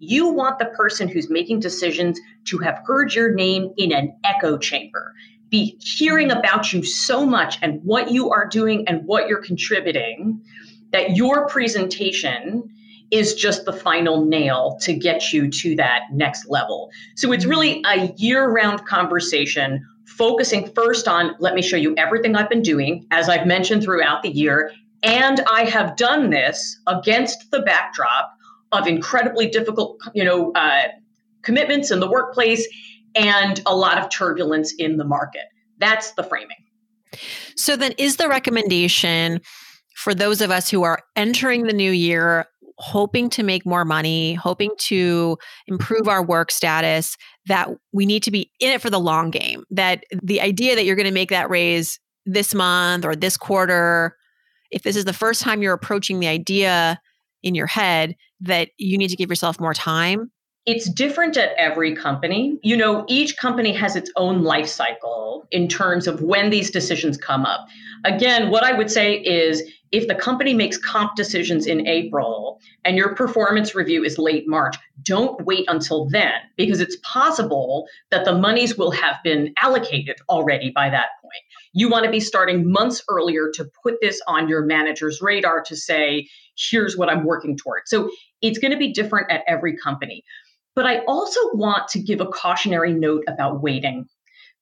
you 0.00 0.28
want 0.28 0.58
the 0.58 0.66
person 0.66 1.06
who's 1.06 1.30
making 1.30 1.60
decisions 1.60 2.18
to 2.46 2.58
have 2.58 2.80
heard 2.84 3.14
your 3.14 3.32
name 3.32 3.72
in 3.76 3.92
an 3.92 4.14
echo 4.24 4.58
chamber 4.58 5.14
be 5.54 5.78
hearing 5.78 6.32
about 6.32 6.72
you 6.72 6.82
so 6.82 7.24
much 7.24 7.58
and 7.62 7.80
what 7.84 8.10
you 8.10 8.28
are 8.28 8.44
doing 8.44 8.82
and 8.88 9.06
what 9.06 9.28
you're 9.28 9.40
contributing 9.40 10.42
that 10.90 11.14
your 11.14 11.46
presentation 11.46 12.68
is 13.12 13.34
just 13.34 13.64
the 13.64 13.72
final 13.72 14.24
nail 14.24 14.76
to 14.80 14.92
get 14.92 15.32
you 15.32 15.48
to 15.48 15.76
that 15.76 16.02
next 16.10 16.48
level. 16.48 16.90
So 17.14 17.30
it's 17.30 17.44
really 17.44 17.84
a 17.86 18.12
year 18.16 18.50
round 18.50 18.84
conversation 18.84 19.80
focusing 20.06 20.72
first 20.72 21.06
on 21.06 21.36
let 21.38 21.54
me 21.54 21.62
show 21.62 21.76
you 21.76 21.94
everything 21.96 22.34
I've 22.34 22.50
been 22.50 22.62
doing, 22.62 23.06
as 23.12 23.28
I've 23.28 23.46
mentioned 23.46 23.84
throughout 23.84 24.24
the 24.24 24.30
year. 24.30 24.72
And 25.04 25.40
I 25.48 25.66
have 25.66 25.94
done 25.94 26.30
this 26.30 26.80
against 26.88 27.52
the 27.52 27.62
backdrop 27.62 28.36
of 28.72 28.88
incredibly 28.88 29.48
difficult, 29.48 30.00
you 30.14 30.24
know, 30.24 30.50
uh, 30.56 30.88
commitments 31.42 31.92
in 31.92 32.00
the 32.00 32.10
workplace 32.10 32.66
and 33.14 33.62
a 33.66 33.74
lot 33.74 33.98
of 33.98 34.10
turbulence 34.10 34.74
in 34.74 34.96
the 34.96 35.04
market. 35.04 35.44
That's 35.84 36.12
the 36.12 36.22
framing. 36.22 36.56
So, 37.56 37.76
then 37.76 37.92
is 37.98 38.16
the 38.16 38.26
recommendation 38.26 39.40
for 39.94 40.14
those 40.14 40.40
of 40.40 40.50
us 40.50 40.70
who 40.70 40.82
are 40.82 41.00
entering 41.14 41.64
the 41.64 41.74
new 41.74 41.90
year, 41.90 42.46
hoping 42.78 43.28
to 43.30 43.42
make 43.42 43.66
more 43.66 43.84
money, 43.84 44.32
hoping 44.32 44.70
to 44.78 45.36
improve 45.66 46.08
our 46.08 46.24
work 46.24 46.50
status, 46.50 47.16
that 47.46 47.68
we 47.92 48.06
need 48.06 48.22
to 48.22 48.30
be 48.30 48.50
in 48.60 48.70
it 48.70 48.80
for 48.80 48.88
the 48.88 48.98
long 48.98 49.30
game? 49.30 49.64
That 49.70 50.04
the 50.22 50.40
idea 50.40 50.74
that 50.74 50.86
you're 50.86 50.96
going 50.96 51.04
to 51.04 51.12
make 51.12 51.30
that 51.30 51.50
raise 51.50 52.00
this 52.24 52.54
month 52.54 53.04
or 53.04 53.14
this 53.14 53.36
quarter, 53.36 54.16
if 54.70 54.84
this 54.84 54.96
is 54.96 55.04
the 55.04 55.12
first 55.12 55.42
time 55.42 55.62
you're 55.62 55.74
approaching 55.74 56.18
the 56.18 56.28
idea 56.28 56.98
in 57.42 57.54
your 57.54 57.66
head, 57.66 58.16
that 58.40 58.70
you 58.78 58.96
need 58.96 59.08
to 59.08 59.16
give 59.16 59.28
yourself 59.28 59.60
more 59.60 59.74
time 59.74 60.32
it's 60.66 60.88
different 60.88 61.36
at 61.36 61.50
every 61.58 61.94
company. 61.94 62.58
You 62.62 62.76
know, 62.76 63.04
each 63.06 63.36
company 63.36 63.72
has 63.72 63.96
its 63.96 64.10
own 64.16 64.42
life 64.42 64.68
cycle 64.68 65.46
in 65.50 65.68
terms 65.68 66.06
of 66.06 66.22
when 66.22 66.50
these 66.50 66.70
decisions 66.70 67.18
come 67.18 67.44
up. 67.44 67.66
Again, 68.04 68.50
what 68.50 68.64
I 68.64 68.72
would 68.72 68.90
say 68.90 69.14
is 69.16 69.62
if 69.92 70.08
the 70.08 70.14
company 70.14 70.54
makes 70.54 70.78
comp 70.78 71.16
decisions 71.16 71.66
in 71.66 71.86
April 71.86 72.60
and 72.84 72.96
your 72.96 73.14
performance 73.14 73.74
review 73.74 74.02
is 74.02 74.18
late 74.18 74.48
March, 74.48 74.76
don't 75.02 75.44
wait 75.44 75.66
until 75.68 76.08
then 76.08 76.32
because 76.56 76.80
it's 76.80 76.96
possible 77.02 77.86
that 78.10 78.24
the 78.24 78.32
monies 78.32 78.76
will 78.76 78.90
have 78.90 79.16
been 79.22 79.52
allocated 79.62 80.16
already 80.28 80.70
by 80.70 80.88
that 80.88 81.08
point. 81.22 81.42
You 81.74 81.90
want 81.90 82.04
to 82.06 82.10
be 82.10 82.20
starting 82.20 82.70
months 82.70 83.02
earlier 83.08 83.50
to 83.54 83.66
put 83.82 83.96
this 84.00 84.20
on 84.26 84.48
your 84.48 84.64
manager's 84.64 85.20
radar 85.20 85.62
to 85.62 85.76
say, 85.76 86.28
here's 86.56 86.96
what 86.96 87.08
I'm 87.08 87.24
working 87.24 87.56
toward. 87.56 87.82
So 87.86 88.10
it's 88.42 88.58
going 88.58 88.72
to 88.72 88.78
be 88.78 88.92
different 88.92 89.30
at 89.30 89.42
every 89.46 89.76
company 89.76 90.24
But 90.74 90.86
I 90.86 90.98
also 91.06 91.40
want 91.54 91.88
to 91.88 92.02
give 92.02 92.20
a 92.20 92.26
cautionary 92.26 92.92
note 92.92 93.24
about 93.28 93.62
waiting. 93.62 94.06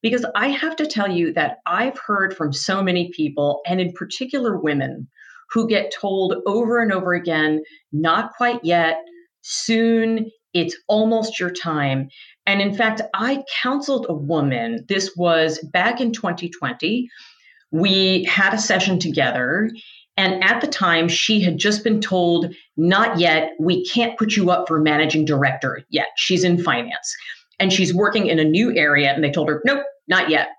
Because 0.01 0.25
I 0.35 0.49
have 0.49 0.75
to 0.75 0.85
tell 0.85 1.09
you 1.09 1.31
that 1.33 1.59
I've 1.65 1.97
heard 1.97 2.35
from 2.35 2.51
so 2.51 2.83
many 2.83 3.09
people, 3.15 3.61
and 3.65 3.79
in 3.79 3.93
particular 3.93 4.57
women, 4.57 5.07
who 5.51 5.67
get 5.67 5.93
told 5.93 6.35
over 6.45 6.81
and 6.81 6.91
over 6.91 7.13
again, 7.13 7.63
not 7.93 8.33
quite 8.33 8.59
yet, 8.63 8.97
soon, 9.41 10.29
it's 10.53 10.75
almost 10.87 11.39
your 11.39 11.51
time. 11.51 12.09
And 12.45 12.61
in 12.61 12.75
fact, 12.75 13.01
I 13.13 13.43
counseled 13.61 14.05
a 14.09 14.13
woman, 14.13 14.83
this 14.89 15.15
was 15.15 15.59
back 15.71 16.01
in 16.01 16.11
2020. 16.11 17.07
We 17.71 18.25
had 18.25 18.53
a 18.53 18.59
session 18.59 18.99
together, 18.99 19.71
and 20.15 20.43
at 20.43 20.61
the 20.61 20.67
time, 20.67 21.07
she 21.07 21.41
had 21.41 21.57
just 21.57 21.83
been 21.83 21.99
told, 21.99 22.53
not 22.77 23.19
yet, 23.19 23.51
we 23.59 23.83
can't 23.85 24.17
put 24.17 24.35
you 24.35 24.51
up 24.51 24.67
for 24.67 24.79
managing 24.79 25.25
director 25.25 25.83
yet. 25.89 26.09
She's 26.17 26.43
in 26.43 26.61
finance 26.61 27.15
and 27.59 27.73
she's 27.73 27.93
working 27.93 28.27
in 28.27 28.37
a 28.39 28.43
new 28.43 28.75
area. 28.75 29.11
And 29.11 29.23
they 29.23 29.31
told 29.31 29.49
her, 29.49 29.61
nope, 29.65 29.83
not 30.07 30.29
yet. 30.29 30.49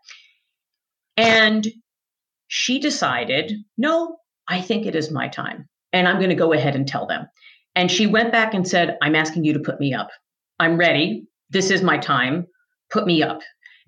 And 1.17 1.69
she 2.49 2.81
decided, 2.81 3.53
no, 3.79 4.17
I 4.49 4.61
think 4.61 4.87
it 4.87 4.97
is 4.97 5.13
my 5.13 5.29
time. 5.29 5.69
And 5.93 6.09
I'm 6.09 6.19
going 6.19 6.31
to 6.31 6.35
go 6.35 6.53
ahead 6.53 6.75
and 6.75 6.87
tell 6.87 7.07
them. 7.07 7.27
And 7.77 7.91
she 7.91 8.07
went 8.07 8.33
back 8.33 8.55
and 8.55 8.67
said, 8.67 8.99
I'm 9.03 9.15
asking 9.15 9.45
you 9.45 9.53
to 9.53 9.61
put 9.61 9.79
me 9.79 9.95
up. 9.95 10.09
I'm 10.59 10.77
ready. 10.77 11.27
This 11.51 11.71
is 11.71 11.83
my 11.83 11.99
time. 11.99 12.47
Put 12.91 13.07
me 13.07 13.23
up. 13.23 13.41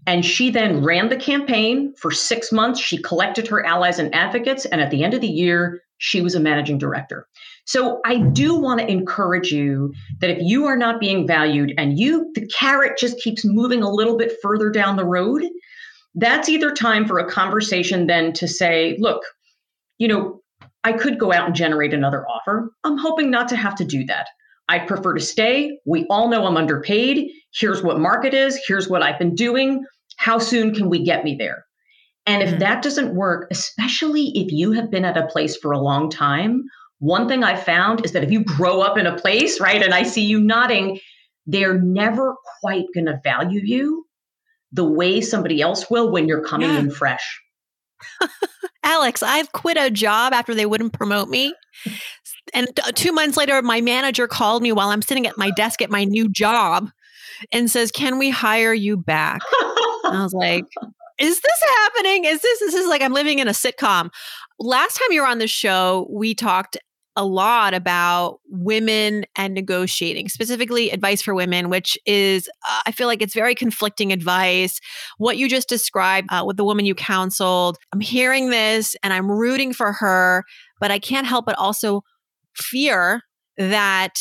And 0.06 0.24
she 0.24 0.50
then 0.50 0.84
ran 0.84 1.08
the 1.08 1.16
campaign 1.16 1.92
for 1.96 2.10
six 2.10 2.52
months. 2.52 2.80
She 2.80 3.02
collected 3.02 3.48
her 3.48 3.64
allies 3.66 3.98
and 3.98 4.14
advocates. 4.14 4.64
And 4.66 4.80
at 4.80 4.90
the 4.90 5.02
end 5.02 5.14
of 5.14 5.20
the 5.20 5.26
year, 5.26 5.82
she 5.98 6.20
was 6.20 6.34
a 6.34 6.40
managing 6.40 6.78
director. 6.78 7.26
So 7.64 8.00
I 8.04 8.18
do 8.18 8.54
want 8.54 8.80
to 8.80 8.88
encourage 8.88 9.50
you 9.50 9.92
that 10.20 10.30
if 10.30 10.38
you 10.40 10.66
are 10.66 10.76
not 10.76 11.00
being 11.00 11.26
valued 11.26 11.74
and 11.76 11.98
you, 11.98 12.30
the 12.34 12.46
carrot 12.46 12.96
just 12.96 13.18
keeps 13.18 13.44
moving 13.44 13.82
a 13.82 13.90
little 13.90 14.16
bit 14.16 14.34
further 14.40 14.70
down 14.70 14.94
the 14.94 15.04
road, 15.04 15.42
that's 16.14 16.48
either 16.48 16.72
time 16.72 17.06
for 17.06 17.18
a 17.18 17.28
conversation 17.28 18.06
then 18.06 18.32
to 18.34 18.46
say, 18.46 18.96
look, 19.00 19.22
you 19.98 20.06
know, 20.06 20.40
I 20.84 20.92
could 20.92 21.18
go 21.18 21.32
out 21.32 21.46
and 21.46 21.54
generate 21.54 21.92
another 21.92 22.24
offer. 22.28 22.70
I'm 22.84 22.96
hoping 22.96 23.30
not 23.30 23.48
to 23.48 23.56
have 23.56 23.74
to 23.76 23.84
do 23.84 24.04
that. 24.04 24.28
I 24.68 24.78
prefer 24.80 25.14
to 25.14 25.20
stay. 25.20 25.78
We 25.84 26.06
all 26.06 26.28
know 26.28 26.46
I'm 26.46 26.56
underpaid. 26.56 27.30
Here's 27.52 27.82
what 27.82 27.98
market 27.98 28.34
is. 28.34 28.60
Here's 28.66 28.88
what 28.88 29.02
I've 29.02 29.18
been 29.18 29.34
doing. 29.34 29.84
How 30.16 30.38
soon 30.38 30.74
can 30.74 30.88
we 30.88 31.02
get 31.02 31.24
me 31.24 31.36
there? 31.36 31.64
And 32.26 32.42
if 32.42 32.54
mm 32.54 32.58
that 32.58 32.82
doesn't 32.82 33.14
work, 33.14 33.46
especially 33.50 34.32
if 34.34 34.50
you 34.50 34.72
have 34.72 34.90
been 34.90 35.04
at 35.04 35.16
a 35.16 35.26
place 35.26 35.56
for 35.56 35.70
a 35.72 35.78
long 35.78 36.10
time, 36.10 36.64
one 36.98 37.28
thing 37.28 37.44
I 37.44 37.54
found 37.54 38.04
is 38.04 38.12
that 38.12 38.24
if 38.24 38.30
you 38.30 38.42
grow 38.42 38.80
up 38.80 38.98
in 38.98 39.06
a 39.06 39.16
place, 39.16 39.60
right, 39.60 39.82
and 39.82 39.94
I 39.94 40.02
see 40.02 40.24
you 40.24 40.40
nodding, 40.40 40.98
they're 41.46 41.78
never 41.78 42.34
quite 42.60 42.86
going 42.94 43.06
to 43.06 43.20
value 43.22 43.60
you 43.62 44.06
the 44.72 44.84
way 44.84 45.20
somebody 45.20 45.60
else 45.60 45.88
will 45.90 46.10
when 46.10 46.26
you're 46.26 46.44
coming 46.44 46.70
yeah. 46.70 46.80
in 46.80 46.90
fresh. 46.90 47.40
Alex, 48.82 49.22
I've 49.22 49.52
quit 49.52 49.76
a 49.76 49.90
job 49.90 50.32
after 50.32 50.54
they 50.54 50.66
wouldn't 50.66 50.92
promote 50.92 51.28
me. 51.28 51.54
And 52.54 52.68
two 52.94 53.12
months 53.12 53.36
later, 53.36 53.60
my 53.62 53.80
manager 53.80 54.26
called 54.26 54.62
me 54.62 54.72
while 54.72 54.88
I'm 54.88 55.02
sitting 55.02 55.26
at 55.26 55.38
my 55.38 55.50
desk 55.50 55.82
at 55.82 55.90
my 55.90 56.04
new 56.04 56.28
job 56.28 56.90
and 57.52 57.70
says, 57.70 57.90
Can 57.90 58.18
we 58.18 58.30
hire 58.30 58.72
you 58.72 58.96
back? 58.96 59.40
I 60.12 60.22
was 60.22 60.34
like, 60.34 60.64
Is 61.18 61.40
this 61.40 61.62
happening? 61.76 62.24
Is 62.24 62.40
this, 62.40 62.60
this 62.60 62.74
is 62.74 62.88
like 62.88 63.02
I'm 63.02 63.12
living 63.12 63.38
in 63.38 63.48
a 63.48 63.52
sitcom. 63.52 64.10
Last 64.58 64.94
time 64.94 65.08
you 65.10 65.22
were 65.22 65.26
on 65.26 65.38
the 65.38 65.46
show, 65.46 66.06
we 66.10 66.34
talked 66.34 66.76
a 67.16 67.24
lot 67.24 67.72
about 67.72 68.40
women 68.48 69.24
and 69.36 69.54
negotiating, 69.54 70.28
specifically 70.28 70.90
advice 70.90 71.22
for 71.22 71.34
women, 71.34 71.70
which 71.70 71.96
is, 72.04 72.48
uh, 72.68 72.80
I 72.86 72.92
feel 72.92 73.06
like 73.06 73.22
it's 73.22 73.34
very 73.34 73.54
conflicting 73.54 74.12
advice. 74.12 74.80
What 75.16 75.38
you 75.38 75.48
just 75.48 75.68
described 75.68 76.28
uh, 76.30 76.44
with 76.46 76.58
the 76.58 76.64
woman 76.64 76.84
you 76.84 76.94
counseled, 76.94 77.78
I'm 77.92 78.00
hearing 78.00 78.50
this 78.50 78.94
and 79.02 79.14
I'm 79.14 79.30
rooting 79.30 79.72
for 79.72 79.92
her, 79.94 80.44
but 80.78 80.90
I 80.90 80.98
can't 80.98 81.26
help 81.26 81.46
but 81.46 81.56
also 81.56 82.02
fear 82.54 83.22
that 83.56 84.14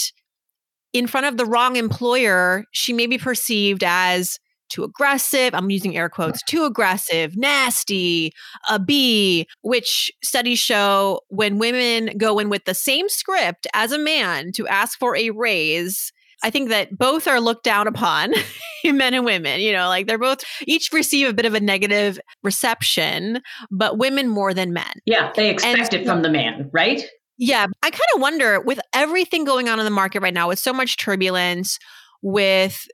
in 0.94 1.08
front 1.08 1.25
of 1.25 1.36
the 1.36 1.46
wrong 1.46 1.75
employer, 1.75 2.63
she 2.72 2.94
may 2.94 3.08
be 3.08 3.18
perceived 3.18 3.84
as 3.84 4.39
too 4.75 4.84
aggressive. 4.84 5.53
I'm 5.53 5.70
using 5.70 5.96
air 5.96 6.10
quotes, 6.10 6.44
too 6.44 6.65
aggressive, 6.65 7.36
nasty, 7.38 8.32
a 8.70 8.79
B, 8.79 9.48
which 9.62 10.12
studies 10.24 10.60
show 10.60 11.22
when 11.29 11.58
women 11.58 12.17
go 12.17 12.39
in 12.39 12.50
with 12.50 12.65
the 12.65 12.74
same 12.74 13.08
script 13.10 13.67
as 13.74 13.91
a 13.91 13.98
man 13.98 14.51
to 14.53 14.67
ask 14.67 15.00
for 15.00 15.15
a 15.15 15.29
raise. 15.29 16.12
I 16.44 16.50
think 16.50 16.70
that 16.70 16.96
both 16.96 17.27
are 17.27 17.39
looked 17.39 17.63
down 17.63 17.88
upon, 17.88 18.34
men 18.86 19.13
and 19.13 19.25
women. 19.25 19.62
You 19.62 19.72
know, 19.72 19.88
like 19.88 20.08
they're 20.08 20.17
both 20.17 20.44
each 20.67 20.89
receive 20.91 21.29
a 21.29 21.34
bit 21.34 21.46
of 21.46 21.53
a 21.53 21.62
negative 21.62 22.20
reception, 22.44 23.41
but 23.72 23.98
women 23.98 24.27
more 24.27 24.53
than 24.53 24.74
men. 24.74 24.91
Yeah, 25.05 25.32
they 25.36 25.50
expect 25.50 25.94
and, 25.94 26.01
it 26.01 26.05
from 26.05 26.22
the 26.22 26.29
man, 26.29 26.70
right? 26.74 27.01
Yeah, 27.38 27.65
I 27.82 27.89
kind 27.89 28.01
of 28.15 28.22
wonder 28.22 28.62
with 28.62 28.79
everything 28.94 29.46
going 29.46 29.70
on 29.70 29.79
in 29.79 29.86
the 29.86 29.91
market 29.91 30.22
right 30.22 30.34
now, 30.34 30.50
with 30.50 30.60
so 30.60 30.72
much 30.74 30.98
turbulence, 30.98 31.79
with 32.22 32.88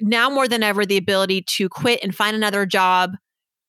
now 0.00 0.30
more 0.30 0.48
than 0.48 0.62
ever 0.62 0.86
the 0.86 0.96
ability 0.96 1.44
to 1.46 1.68
quit 1.68 2.00
and 2.02 2.14
find 2.14 2.36
another 2.36 2.66
job 2.66 3.12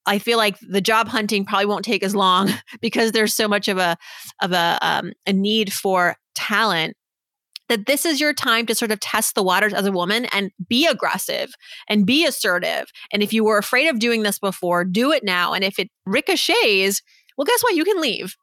I 0.05 0.17
feel 0.17 0.39
like 0.39 0.57
the 0.62 0.81
job 0.81 1.07
hunting 1.07 1.45
probably 1.45 1.67
won't 1.67 1.86
take 1.86 2.03
as 2.03 2.15
long 2.15 2.50
because 2.81 3.12
there's 3.12 3.33
so 3.33 3.48
much 3.48 3.67
of 3.67 3.77
a 3.77 3.95
of 4.41 4.51
a 4.51 4.79
um, 4.81 5.13
a 5.27 5.33
need 5.33 5.71
for 5.71 6.15
talent 6.36 6.95
that 7.69 7.86
this 7.86 8.05
is 8.05 8.19
your 8.19 8.33
time 8.33 8.65
to 8.65 8.74
sort 8.74 8.91
of 8.91 9.00
test 9.00 9.36
the 9.36 9.43
waters 9.43 9.74
as 9.74 9.86
a 9.86 9.91
woman 9.91 10.25
and 10.33 10.50
be 10.67 10.88
aggressive 10.88 11.51
and 11.88 12.05
be 12.05 12.25
assertive. 12.25 12.88
And 13.13 13.21
if 13.21 13.31
you 13.31 13.43
were 13.43 13.59
afraid 13.59 13.88
of 13.88 14.00
doing 14.00 14.24
this 14.24 14.39
before, 14.39 14.83
do 14.83 15.12
it 15.12 15.24
now. 15.24 15.53
And 15.53 15.63
if 15.63 15.77
it 15.77 15.89
ricochets, 16.07 17.03
well, 17.38 17.45
guess 17.45 17.62
what? 17.62 17.75
You 17.75 17.86
can 17.86 18.01
leave, 18.01 18.36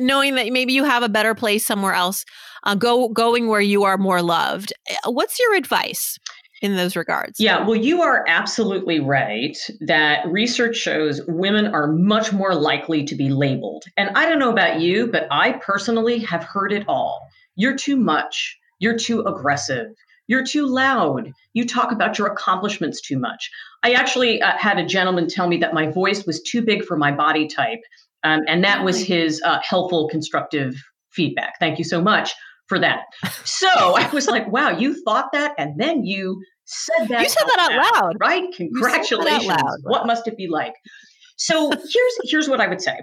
knowing 0.00 0.34
that 0.36 0.50
maybe 0.50 0.72
you 0.72 0.84
have 0.84 1.02
a 1.02 1.10
better 1.10 1.34
place 1.34 1.66
somewhere 1.66 1.92
else. 1.92 2.24
Uh, 2.64 2.74
go 2.74 3.08
going 3.10 3.48
where 3.48 3.60
you 3.60 3.84
are 3.84 3.98
more 3.98 4.22
loved. 4.22 4.72
Uh, 4.90 5.10
what's 5.10 5.38
your 5.38 5.54
advice? 5.54 6.18
In 6.60 6.76
those 6.76 6.94
regards. 6.94 7.40
Yeah, 7.40 7.64
well, 7.66 7.76
you 7.76 8.02
are 8.02 8.24
absolutely 8.28 9.00
right 9.00 9.56
that 9.80 10.26
research 10.26 10.76
shows 10.76 11.20
women 11.26 11.66
are 11.66 11.86
much 11.86 12.32
more 12.32 12.54
likely 12.54 13.04
to 13.04 13.14
be 13.14 13.30
labeled. 13.30 13.84
And 13.96 14.10
I 14.14 14.28
don't 14.28 14.38
know 14.38 14.52
about 14.52 14.80
you, 14.80 15.06
but 15.06 15.26
I 15.30 15.52
personally 15.52 16.18
have 16.20 16.44
heard 16.44 16.72
it 16.72 16.84
all. 16.86 17.26
You're 17.56 17.76
too 17.76 17.96
much. 17.96 18.58
You're 18.78 18.98
too 18.98 19.22
aggressive. 19.22 19.88
You're 20.26 20.44
too 20.44 20.66
loud. 20.66 21.32
You 21.54 21.66
talk 21.66 21.92
about 21.92 22.18
your 22.18 22.28
accomplishments 22.28 23.00
too 23.00 23.18
much. 23.18 23.50
I 23.82 23.92
actually 23.92 24.40
uh, 24.40 24.56
had 24.56 24.78
a 24.78 24.86
gentleman 24.86 25.28
tell 25.28 25.48
me 25.48 25.56
that 25.58 25.74
my 25.74 25.90
voice 25.90 26.24
was 26.24 26.42
too 26.42 26.62
big 26.62 26.84
for 26.84 26.96
my 26.96 27.10
body 27.10 27.48
type. 27.48 27.80
Um, 28.22 28.42
and 28.46 28.62
that 28.64 28.84
was 28.84 29.02
his 29.02 29.40
uh, 29.42 29.58
helpful, 29.62 30.08
constructive 30.08 30.74
feedback. 31.10 31.58
Thank 31.58 31.78
you 31.78 31.84
so 31.84 32.02
much 32.02 32.34
for 32.70 32.78
that. 32.78 33.02
So 33.44 33.68
I 33.76 34.08
was 34.14 34.26
like, 34.28 34.50
wow, 34.50 34.70
you 34.70 34.94
thought 35.04 35.32
that 35.34 35.54
and 35.58 35.78
then 35.78 36.04
you 36.06 36.42
said 36.64 37.08
that. 37.08 37.22
You 37.22 37.28
said 37.28 37.44
that 37.44 37.58
out 37.58 37.72
loud, 37.72 38.02
loud. 38.02 38.16
right? 38.18 38.44
Congratulations. 38.54 39.46
Loud. 39.46 39.78
What 39.82 40.06
must 40.06 40.26
it 40.26 40.38
be 40.38 40.48
like? 40.48 40.72
So 41.36 41.70
here's 41.70 42.18
here's 42.24 42.48
what 42.48 42.60
I 42.60 42.68
would 42.68 42.80
say. 42.80 43.00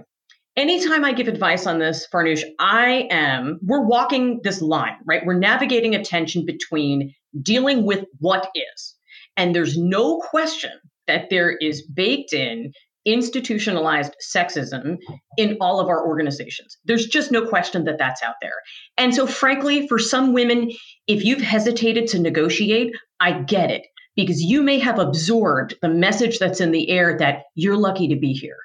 Anytime 0.55 1.05
I 1.05 1.13
give 1.13 1.27
advice 1.27 1.67
on 1.67 1.77
this, 1.77 2.07
Farnoosh, 2.11 2.43
I 2.57 3.07
am, 3.11 3.59
we're 3.61 3.85
walking 3.85 4.39
this 4.43 4.59
line, 4.59 4.95
right? 5.05 5.23
We're 5.23 5.37
navigating 5.37 5.93
a 5.93 6.03
tension 6.03 6.47
between 6.47 7.13
dealing 7.43 7.85
with 7.85 8.05
what 8.19 8.49
is. 8.55 8.95
And 9.35 9.53
there's 9.53 9.77
no 9.77 10.17
question 10.17 10.71
that 11.05 11.29
there 11.29 11.51
is 11.51 11.83
baked 11.83 12.33
in 12.33 12.71
institutionalized 13.07 14.13
sexism 14.21 14.97
in 15.37 15.57
all 15.61 15.79
of 15.79 15.87
our 15.87 16.05
organizations. 16.05 16.77
There's 16.85 17.07
just 17.07 17.31
no 17.31 17.47
question 17.47 17.85
that 17.85 17.97
that's 17.97 18.21
out 18.21 18.35
there. 18.41 18.61
And 18.97 19.15
so, 19.15 19.25
frankly, 19.25 19.87
for 19.87 19.97
some 19.97 20.33
women, 20.33 20.71
if 21.07 21.23
you've 21.23 21.41
hesitated 21.41 22.07
to 22.07 22.19
negotiate, 22.19 22.93
I 23.19 23.41
get 23.41 23.71
it 23.71 23.83
because 24.15 24.41
you 24.41 24.61
may 24.61 24.79
have 24.79 24.99
absorbed 24.99 25.75
the 25.81 25.89
message 25.89 26.39
that's 26.39 26.59
in 26.59 26.71
the 26.71 26.89
air 26.89 27.17
that 27.17 27.43
you're 27.55 27.77
lucky 27.77 28.07
to 28.09 28.15
be 28.15 28.33
here 28.33 28.57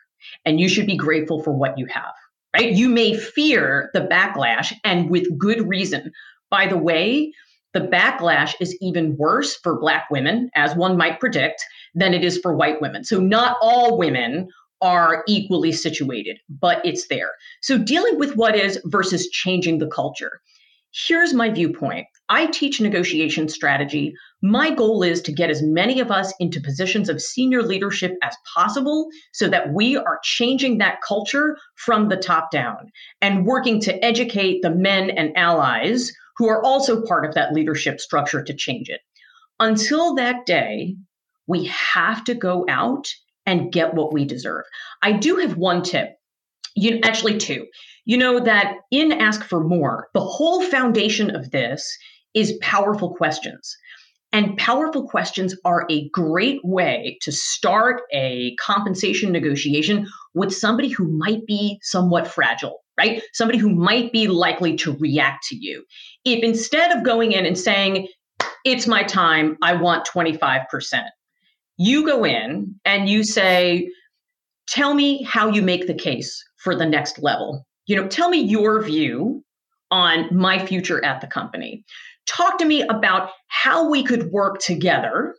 and 0.44 0.58
you 0.58 0.68
should 0.68 0.86
be 0.86 0.96
grateful 0.96 1.42
for 1.42 1.52
what 1.52 1.78
you 1.78 1.86
have, 1.86 2.12
right? 2.54 2.72
You 2.72 2.88
may 2.88 3.16
fear 3.16 3.90
the 3.94 4.00
backlash 4.00 4.72
and 4.82 5.08
with 5.10 5.38
good 5.38 5.68
reason. 5.68 6.10
By 6.50 6.66
the 6.66 6.76
way, 6.76 7.32
the 7.74 7.80
backlash 7.80 8.54
is 8.60 8.76
even 8.80 9.16
worse 9.16 9.56
for 9.56 9.80
Black 9.80 10.10
women, 10.10 10.50
as 10.54 10.76
one 10.76 10.96
might 10.96 11.20
predict, 11.20 11.64
than 11.94 12.14
it 12.14 12.24
is 12.24 12.38
for 12.38 12.54
white 12.56 12.80
women. 12.80 13.04
So, 13.04 13.20
not 13.20 13.56
all 13.60 13.98
women 13.98 14.48
are 14.80 15.22
equally 15.28 15.72
situated, 15.72 16.38
but 16.48 16.84
it's 16.84 17.08
there. 17.08 17.32
So, 17.60 17.78
dealing 17.78 18.18
with 18.18 18.36
what 18.36 18.56
is 18.56 18.80
versus 18.84 19.28
changing 19.28 19.78
the 19.78 19.88
culture. 19.88 20.40
Here's 20.94 21.32
my 21.32 21.48
viewpoint 21.48 22.06
I 22.28 22.46
teach 22.46 22.80
negotiation 22.80 23.48
strategy. 23.48 24.14
My 24.42 24.70
goal 24.70 25.02
is 25.02 25.22
to 25.22 25.32
get 25.32 25.50
as 25.50 25.62
many 25.62 26.00
of 26.00 26.10
us 26.10 26.34
into 26.38 26.60
positions 26.60 27.08
of 27.08 27.20
senior 27.20 27.62
leadership 27.62 28.12
as 28.22 28.34
possible 28.54 29.08
so 29.32 29.48
that 29.48 29.72
we 29.72 29.96
are 29.96 30.20
changing 30.22 30.78
that 30.78 31.00
culture 31.06 31.56
from 31.76 32.08
the 32.08 32.16
top 32.16 32.50
down 32.50 32.90
and 33.20 33.46
working 33.46 33.80
to 33.80 34.04
educate 34.04 34.60
the 34.62 34.70
men 34.70 35.10
and 35.10 35.36
allies 35.36 36.12
who 36.36 36.48
are 36.48 36.62
also 36.62 37.02
part 37.02 37.24
of 37.24 37.34
that 37.34 37.52
leadership 37.52 38.00
structure 38.00 38.42
to 38.42 38.54
change 38.54 38.88
it. 38.88 39.00
Until 39.60 40.14
that 40.14 40.44
day, 40.44 40.96
we 41.46 41.64
have 41.66 42.24
to 42.24 42.34
go 42.34 42.64
out 42.68 43.08
and 43.46 43.72
get 43.72 43.94
what 43.94 44.12
we 44.12 44.24
deserve. 44.24 44.64
I 45.02 45.12
do 45.12 45.36
have 45.36 45.56
one 45.56 45.82
tip. 45.82 46.10
You 46.74 47.00
actually 47.02 47.38
two. 47.38 47.66
You 48.04 48.16
know 48.16 48.40
that 48.40 48.76
in 48.90 49.12
Ask 49.12 49.44
for 49.44 49.62
More, 49.62 50.08
the 50.14 50.20
whole 50.20 50.62
foundation 50.62 51.34
of 51.34 51.50
this 51.50 51.96
is 52.34 52.58
powerful 52.62 53.14
questions. 53.14 53.76
And 54.32 54.56
powerful 54.56 55.06
questions 55.06 55.54
are 55.64 55.84
a 55.90 56.08
great 56.08 56.60
way 56.64 57.18
to 57.20 57.30
start 57.30 58.02
a 58.14 58.54
compensation 58.56 59.30
negotiation 59.30 60.08
with 60.34 60.54
somebody 60.54 60.88
who 60.88 61.06
might 61.06 61.44
be 61.46 61.78
somewhat 61.82 62.26
fragile, 62.26 62.78
right? 62.98 63.22
Somebody 63.34 63.58
who 63.58 63.68
might 63.68 64.10
be 64.10 64.28
likely 64.28 64.74
to 64.76 64.96
react 64.96 65.44
to 65.48 65.56
you. 65.56 65.84
If 66.24 66.42
instead 66.42 66.96
of 66.96 67.04
going 67.04 67.32
in 67.32 67.44
and 67.44 67.58
saying, 67.58 68.08
it's 68.64 68.86
my 68.86 69.02
time, 69.02 69.58
I 69.62 69.74
want 69.74 70.06
25%, 70.06 70.64
you 71.76 72.06
go 72.06 72.24
in 72.24 72.74
and 72.84 73.08
you 73.08 73.24
say, 73.24 73.88
tell 74.68 74.94
me 74.94 75.22
how 75.24 75.48
you 75.48 75.62
make 75.62 75.86
the 75.86 75.94
case 75.94 76.42
for 76.58 76.76
the 76.76 76.86
next 76.86 77.18
level. 77.18 77.66
You 77.86 77.96
know, 77.96 78.06
tell 78.06 78.28
me 78.28 78.40
your 78.40 78.82
view 78.82 79.44
on 79.90 80.34
my 80.34 80.64
future 80.64 81.04
at 81.04 81.20
the 81.20 81.26
company. 81.26 81.84
Talk 82.26 82.58
to 82.58 82.64
me 82.64 82.82
about 82.82 83.30
how 83.48 83.90
we 83.90 84.04
could 84.04 84.30
work 84.30 84.60
together 84.60 85.34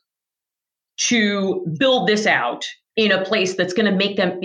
to 1.07 1.65
build 1.79 2.07
this 2.07 2.27
out 2.27 2.63
in 2.95 3.11
a 3.11 3.23
place 3.25 3.55
that's 3.55 3.73
going 3.73 3.91
to 3.91 3.97
make 3.97 4.17
them 4.17 4.39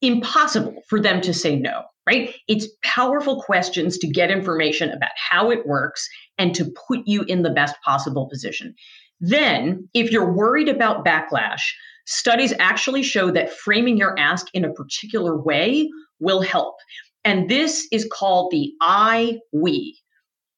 impossible 0.00 0.82
for 0.88 1.00
them 1.00 1.20
to 1.20 1.34
say 1.34 1.56
no, 1.56 1.82
right? 2.06 2.34
It's 2.48 2.68
powerful 2.82 3.42
questions 3.42 3.98
to 3.98 4.08
get 4.08 4.30
information 4.30 4.90
about 4.90 5.10
how 5.16 5.50
it 5.50 5.66
works 5.66 6.08
and 6.38 6.54
to 6.54 6.72
put 6.88 7.00
you 7.04 7.22
in 7.24 7.42
the 7.42 7.50
best 7.50 7.76
possible 7.84 8.28
position. 8.28 8.74
Then, 9.20 9.88
if 9.92 10.10
you're 10.10 10.32
worried 10.32 10.68
about 10.68 11.04
backlash, 11.04 11.62
studies 12.06 12.54
actually 12.58 13.02
show 13.02 13.30
that 13.30 13.52
framing 13.52 13.96
your 13.96 14.18
ask 14.18 14.46
in 14.54 14.64
a 14.64 14.72
particular 14.72 15.36
way 15.40 15.90
will 16.18 16.40
help. 16.40 16.76
And 17.24 17.48
this 17.48 17.86
is 17.92 18.08
called 18.10 18.50
the 18.50 18.72
I 18.80 19.38
we. 19.52 19.98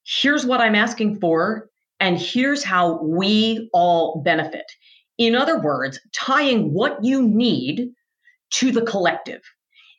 Here's 0.05 0.47
what 0.47 0.61
I'm 0.61 0.75
asking 0.75 1.19
for, 1.21 1.69
and 1.99 2.19
here's 2.19 2.63
how 2.63 3.03
we 3.03 3.69
all 3.73 4.23
benefit. 4.25 4.65
In 5.19 5.35
other 5.35 5.61
words, 5.61 6.01
tying 6.13 6.73
what 6.73 7.03
you 7.05 7.23
need 7.23 7.89
to 8.53 8.73
the 8.73 8.83
collective. 8.83 9.43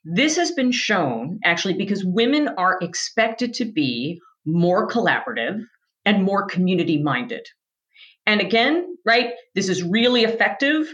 This 0.06 0.36
has 0.38 0.52
been 0.52 0.72
shown 0.72 1.40
actually 1.46 1.76
because 1.76 2.04
women 2.04 2.50
are 2.58 2.78
expected 2.82 3.54
to 3.56 3.66
be 3.66 4.20
more 4.46 4.88
collaborative 4.88 5.62
and 6.06 6.24
more 6.24 6.46
community 6.46 7.02
minded. 7.02 7.48
And 8.26 8.42
again, 8.42 8.98
right, 9.06 9.32
this 9.56 9.70
is 9.70 9.84
really 9.84 10.24
effective. 10.24 10.92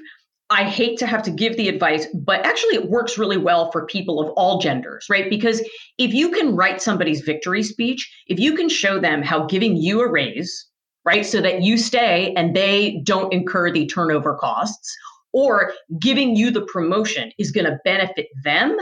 I 0.49 0.63
hate 0.63 0.97
to 0.99 1.05
have 1.05 1.21
to 1.23 1.31
give 1.31 1.57
the 1.57 1.69
advice, 1.69 2.07
but 2.13 2.43
actually 2.43 2.75
it 2.75 2.89
works 2.89 3.19
really 3.19 3.37
well 3.37 3.71
for 3.71 3.85
people 3.85 4.19
of 4.19 4.29
all 4.31 4.59
genders, 4.59 5.05
right? 5.07 5.29
Because 5.29 5.61
if 5.99 6.11
you 6.11 6.31
can 6.31 6.55
write 6.55 6.81
somebody's 6.81 7.21
victory 7.21 7.61
speech, 7.61 8.11
if 8.27 8.39
you 8.39 8.55
can 8.55 8.67
show 8.67 8.99
them 8.99 9.21
how 9.21 9.45
giving 9.45 9.77
you 9.77 10.01
a 10.01 10.09
raise, 10.09 10.67
right, 11.05 11.23
so 11.25 11.39
that 11.41 11.61
you 11.61 11.77
stay 11.77 12.33
and 12.35 12.55
they 12.55 13.01
don't 13.05 13.31
incur 13.31 13.71
the 13.71 13.85
turnover 13.85 14.35
costs, 14.35 14.95
or 15.33 15.73
giving 15.99 16.35
you 16.35 16.49
the 16.49 16.65
promotion 16.65 17.31
is 17.37 17.51
going 17.51 17.65
to 17.65 17.77
benefit 17.85 18.25
them, 18.43 18.75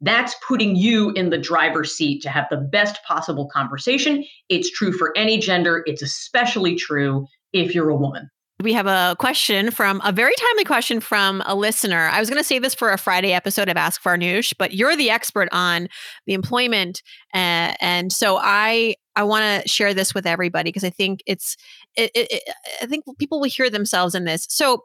that's 0.00 0.36
putting 0.46 0.76
you 0.76 1.10
in 1.10 1.30
the 1.30 1.38
driver's 1.38 1.92
seat 1.96 2.22
to 2.22 2.30
have 2.30 2.46
the 2.50 2.56
best 2.56 3.02
possible 3.02 3.48
conversation. 3.52 4.24
It's 4.48 4.70
true 4.70 4.92
for 4.92 5.12
any 5.16 5.38
gender, 5.38 5.82
it's 5.86 6.02
especially 6.02 6.76
true 6.76 7.26
if 7.52 7.74
you're 7.74 7.90
a 7.90 7.96
woman. 7.96 8.30
We 8.60 8.72
have 8.72 8.88
a 8.88 9.14
question 9.20 9.70
from 9.70 10.00
a 10.04 10.10
very 10.10 10.32
timely 10.36 10.64
question 10.64 10.98
from 10.98 11.44
a 11.46 11.54
listener. 11.54 12.08
I 12.08 12.18
was 12.18 12.28
going 12.28 12.40
to 12.40 12.46
say 12.46 12.58
this 12.58 12.74
for 12.74 12.90
a 12.90 12.98
Friday 12.98 13.32
episode 13.32 13.68
of 13.68 13.76
Ask 13.76 14.02
Farnoosh, 14.02 14.52
but 14.58 14.74
you're 14.74 14.96
the 14.96 15.10
expert 15.10 15.48
on 15.52 15.88
the 16.26 16.34
employment, 16.34 17.02
uh, 17.32 17.74
and 17.80 18.12
so 18.12 18.36
I 18.36 18.96
I 19.14 19.22
want 19.22 19.62
to 19.62 19.68
share 19.68 19.94
this 19.94 20.12
with 20.12 20.26
everybody 20.26 20.70
because 20.70 20.82
I 20.82 20.90
think 20.90 21.22
it's 21.24 21.56
it, 21.96 22.10
it, 22.16 22.28
it, 22.32 22.54
I 22.82 22.86
think 22.86 23.04
people 23.18 23.38
will 23.38 23.48
hear 23.48 23.70
themselves 23.70 24.16
in 24.16 24.24
this. 24.24 24.46
So 24.48 24.84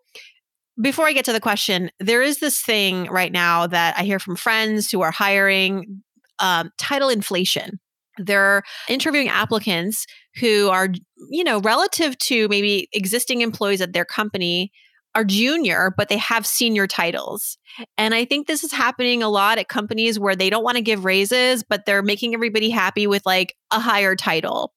before 0.80 1.08
I 1.08 1.14
get 1.14 1.26
to 1.26 1.34
the 1.34 1.40
question, 1.40 1.90
there 2.00 2.22
is 2.22 2.40
this 2.40 2.62
thing 2.62 3.06
right 3.06 3.32
now 3.32 3.68
that 3.68 3.96
I 3.98 4.04
hear 4.04 4.20
from 4.20 4.36
friends 4.36 4.92
who 4.92 5.02
are 5.02 5.12
hiring 5.12 6.04
um, 6.40 6.72
title 6.78 7.10
inflation. 7.10 7.80
They're 8.18 8.64
interviewing 8.88 9.30
applicants 9.30 10.06
who 10.40 10.70
are, 10.70 10.90
you 11.30 11.44
know, 11.44 11.60
relative 11.60 12.18
to 12.20 12.48
maybe 12.48 12.88
existing 12.94 13.42
employees 13.42 13.82
at 13.82 13.94
their 13.94 14.06
company 14.06 14.72
are 15.16 15.24
junior, 15.24 15.94
but 15.96 16.10
they 16.10 16.18
have 16.18 16.46
senior 16.46 16.88
titles. 16.88 17.58
And 17.98 18.16
I 18.16 18.26
think 18.26 18.48
this 18.48 18.64
is 18.64 18.72
happening 18.72 19.22
a 19.22 19.30
lot 19.30 19.58
at 19.58 19.68
companies 19.68 20.20
where 20.20 20.36
they 20.36 20.50
don't 20.50 20.64
want 20.64 20.78
to 20.78 20.82
give 20.82 21.06
raises, 21.06 21.64
but 21.64 21.86
they're 21.86 22.02
making 22.02 22.34
everybody 22.34 22.70
happy 22.70 23.06
with 23.06 23.26
like 23.26 23.56
a 23.72 23.80
higher 23.80 24.16
title. 24.16 24.74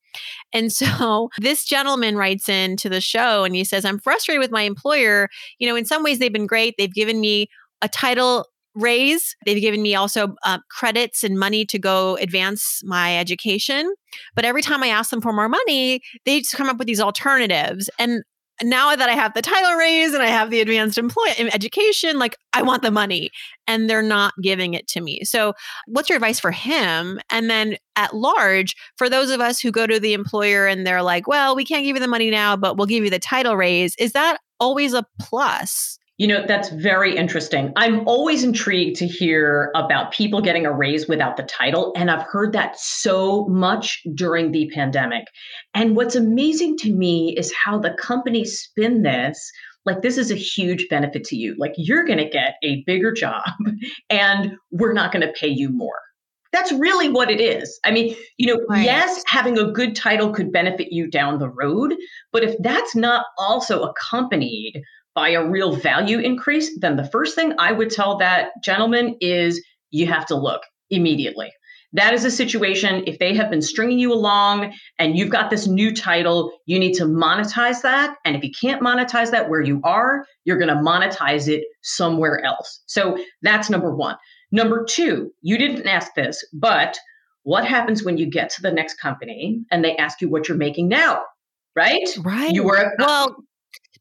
And 0.53 0.73
so 0.73 1.31
this 1.39 1.65
gentleman 1.65 2.17
writes 2.17 2.49
in 2.49 2.77
to 2.79 2.89
the 2.89 3.01
show 3.01 3.45
and 3.45 3.55
he 3.55 3.65
says, 3.65 3.85
I'm 3.85 3.99
frustrated 3.99 4.41
with 4.41 4.51
my 4.51 4.63
employer. 4.63 5.29
You 5.59 5.69
know, 5.69 5.77
in 5.77 5.87
some 5.87 6.03
ways, 6.03 6.19
they've 6.19 6.33
been 6.33 6.47
great. 6.47 6.75
They've 6.77 6.93
given 6.93 7.21
me 7.21 7.49
a 7.83 7.89
title 7.89 8.47
raise. 8.77 9.35
They've 9.45 9.61
given 9.61 9.83
me 9.83 9.95
also 9.95 10.35
uh, 10.45 10.59
credits 10.71 11.25
and 11.25 11.39
money 11.39 11.65
to 11.67 11.79
go 11.79 12.17
advance 12.17 12.81
my 12.85 13.19
education. 13.19 13.93
But 14.35 14.45
every 14.45 14.63
time 14.63 14.83
I 14.83 14.89
ask 14.89 15.11
them 15.11 15.21
for 15.21 15.33
more 15.33 15.49
money, 15.49 16.01
they 16.25 16.39
just 16.41 16.55
come 16.55 16.69
up 16.69 16.79
with 16.79 16.87
these 16.87 17.01
alternatives. 17.01 17.91
And 17.99 18.23
now 18.63 18.95
that 18.97 19.09
I 19.09 19.13
have 19.13 19.35
the 19.35 19.43
title 19.43 19.75
raise 19.75 20.15
and 20.15 20.23
I 20.23 20.29
have 20.29 20.51
the 20.51 20.61
advanced 20.61 20.97
employee 20.97 21.51
education, 21.53 22.19
like 22.19 22.37
I 22.53 22.63
want 22.63 22.83
the 22.83 22.91
money 22.91 23.31
and 23.67 23.89
they're 23.89 24.03
not 24.03 24.33
giving 24.43 24.75
it 24.75 24.89
to 24.89 25.01
me. 25.01 25.25
So, 25.25 25.53
what's 25.87 26.09
your 26.09 26.17
advice 26.17 26.41
for 26.41 26.53
him? 26.53 27.21
And 27.31 27.51
then 27.51 27.77
at 27.97 28.15
large, 28.15 28.75
for 28.97 29.11
those 29.11 29.31
of 29.31 29.41
us 29.41 29.61
who 29.61 29.71
go 29.71 29.87
to 29.87 30.01
the 30.01 30.15
employer 30.15 30.67
and 30.67 30.87
they're 30.87 31.03
like, 31.03 31.29
well, 31.29 31.55
we 31.55 31.65
can't 31.65 31.85
give 31.85 31.97
you 31.97 32.01
the 32.01 32.09
money 32.09 32.31
now, 32.31 32.57
but 32.57 32.77
we'll 32.77 32.87
give 32.87 33.05
you 33.05 33.11
the 33.11 33.19
title 33.19 33.57
raise, 33.57 33.95
is 33.99 34.13
that 34.13 34.39
always 34.59 34.95
a 34.95 35.05
plus? 35.21 35.99
You 36.19 36.27
know, 36.27 36.45
that's 36.47 36.71
very 36.71 37.15
interesting. 37.15 37.73
I'm 37.77 38.07
always 38.09 38.43
intrigued 38.43 38.97
to 38.97 39.07
hear 39.07 39.71
about 39.75 40.13
people 40.13 40.41
getting 40.41 40.65
a 40.65 40.73
raise 40.73 41.07
without 41.07 41.37
the 41.37 41.43
title. 41.43 41.93
And 41.95 42.11
I've 42.11 42.23
heard 42.23 42.55
that 42.55 42.79
so 42.81 43.47
much 43.49 44.03
during 44.15 44.53
the 44.53 44.71
pandemic. 44.75 45.25
And 45.75 45.95
what's 45.95 46.17
amazing 46.17 46.79
to 46.79 46.93
me 46.93 47.37
is 47.37 47.53
how 47.53 47.79
the 47.79 47.95
companies 48.01 48.59
spin 48.59 49.03
this 49.03 49.53
like 49.87 50.03
this 50.03 50.19
is 50.19 50.31
a 50.31 50.37
huge 50.37 50.89
benefit 50.91 51.25
to 51.25 51.37
you. 51.37 51.55
Like 51.57 51.73
you're 51.77 52.05
going 52.05 52.19
to 52.19 52.29
get 52.29 52.57
a 52.63 52.83
bigger 52.87 53.13
job 53.13 53.45
and 54.11 54.57
we're 54.73 54.93
not 54.93 55.13
going 55.13 55.27
to 55.27 55.33
pay 55.33 55.49
you 55.49 55.71
more. 55.71 56.01
That's 56.53 56.73
really 56.73 57.09
what 57.09 57.31
it 57.31 57.41
is. 57.41 57.79
I 57.85 57.91
mean, 57.91 58.17
you 58.39 58.47
know, 58.47 58.65
right. 58.69 58.85
yes, 58.85 59.23
having 59.27 59.59
a 59.59 59.71
good 59.71 59.95
title 59.95 60.33
could 60.33 60.53
benefit 60.53 60.89
you 60.91 61.09
down 61.09 61.39
the 61.39 61.51
road, 61.51 61.95
but 62.33 62.43
if 62.43 62.57
that's 62.61 62.97
not 62.97 63.27
also 63.39 63.83
accompanied 63.83 64.83
by 65.17 65.31
a 65.31 65.45
real 65.45 65.75
value 65.75 66.19
increase, 66.19 66.79
then 66.79 66.97
the 66.97 67.09
first 67.11 67.35
thing 67.35 67.55
I 67.59 67.73
would 67.73 67.91
tell 67.91 68.19
that 68.19 68.51
gentleman 68.63 69.17
is 69.21 69.65
you 69.91 70.07
have 70.07 70.27
to 70.27 70.37
look 70.37 70.63
immediately. 70.91 71.51
That 71.95 72.13
is 72.13 72.27
a 72.27 72.31
situation, 72.31 73.05
if 73.07 73.19
they 73.19 73.35
have 73.35 73.49
been 73.49 73.63
stringing 73.63 73.99
you 73.99 74.13
along 74.13 74.75
and 74.99 75.17
you've 75.17 75.31
got 75.31 75.49
this 75.49 75.67
new 75.67 75.95
title, 75.95 76.53
you 76.67 76.79
need 76.79 76.93
to 76.95 77.05
monetize 77.05 77.81
that. 77.81 78.17
And 78.27 78.37
if 78.37 78.45
you 78.45 78.51
can't 78.51 78.83
monetize 78.83 79.31
that 79.31 79.49
where 79.49 79.63
you 79.63 79.81
are, 79.83 80.27
you're 80.45 80.59
going 80.59 80.69
to 80.69 80.75
monetize 80.75 81.49
it 81.49 81.65
somewhere 81.83 82.45
else. 82.45 82.83
So 82.87 83.17
that's 83.41 83.71
number 83.71 83.95
one. 83.95 84.17
Number 84.53 84.85
two, 84.85 85.33
you 85.41 85.57
didn't 85.57 85.87
ask 85.87 86.15
this, 86.15 86.45
but 86.53 86.99
what 87.45 87.65
happens 87.65 88.05
when 88.05 88.19
you 88.19 88.27
get 88.27 88.51
to 88.51 88.63
the 88.63 88.73
next 88.73 89.01
company 89.01 89.65
and 89.71 89.83
they 89.83 89.97
ask 89.97 90.21
you 90.21 90.29
what 90.29 90.49
you're 90.49 90.59
making 90.59 90.89
now? 90.89 91.23
Right? 91.75 92.07
Right. 92.23 92.53
You 92.53 92.65
were 92.65 92.95
well, 92.99 93.37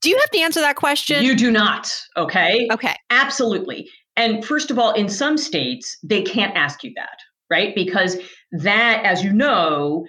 do 0.02 0.10
you 0.10 0.18
have 0.18 0.30
to 0.32 0.40
answer 0.40 0.62
that 0.62 0.76
question? 0.76 1.24
You 1.24 1.36
do 1.36 1.52
not. 1.52 1.92
Okay. 2.18 2.68
Okay. 2.72 2.96
Absolutely. 3.10 3.90
And 4.16 4.46
first 4.46 4.72
of 4.72 4.80
all, 4.80 4.92
in 4.94 5.10
some 5.10 5.38
states, 5.38 5.98
they 6.04 6.22
can't 6.22 6.56
ask 6.56 6.84
you 6.84 6.92
that, 6.96 7.18
right? 7.50 7.76
Because 7.76 8.18
that, 8.52 9.04
as 9.04 9.24
you 9.24 9.34
know, 9.34 10.06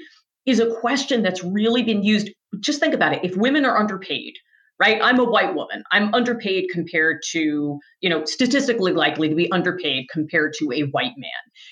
is 0.47 0.61
a 0.61 0.73
question 0.77 1.23
that's 1.23 1.43
really 1.43 1.83
been 1.83 2.03
used. 2.03 2.31
Just 2.61 2.81
think 2.81 2.95
about 2.95 3.13
it. 3.15 3.25
If 3.25 3.37
women 3.37 3.65
are 3.65 3.77
underpaid, 3.77 4.35
right? 4.79 5.01
I'm 5.03 5.19
a 5.19 5.25
white 5.25 5.55
woman. 5.55 5.83
I'm 5.91 6.15
underpaid 6.15 6.67
compared 6.71 7.23
to, 7.31 7.79
you 8.01 8.11
know, 8.11 8.25
statistically 8.25 8.93
likely 8.93 9.29
to 9.29 9.35
be 9.35 9.51
underpaid 9.51 10.07
compared 10.13 10.53
to 10.59 10.71
a 10.73 10.83
white 10.91 11.15
man. 11.17 11.31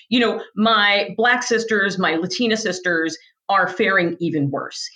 You 0.09 0.19
know, 0.19 0.43
my 0.55 1.09
black 1.15 1.43
sisters, 1.43 1.97
my 1.97 2.15
Latina 2.15 2.57
sisters 2.57 3.17
are 3.47 3.67
faring 3.67 4.17
even 4.19 4.49
worse 4.49 4.89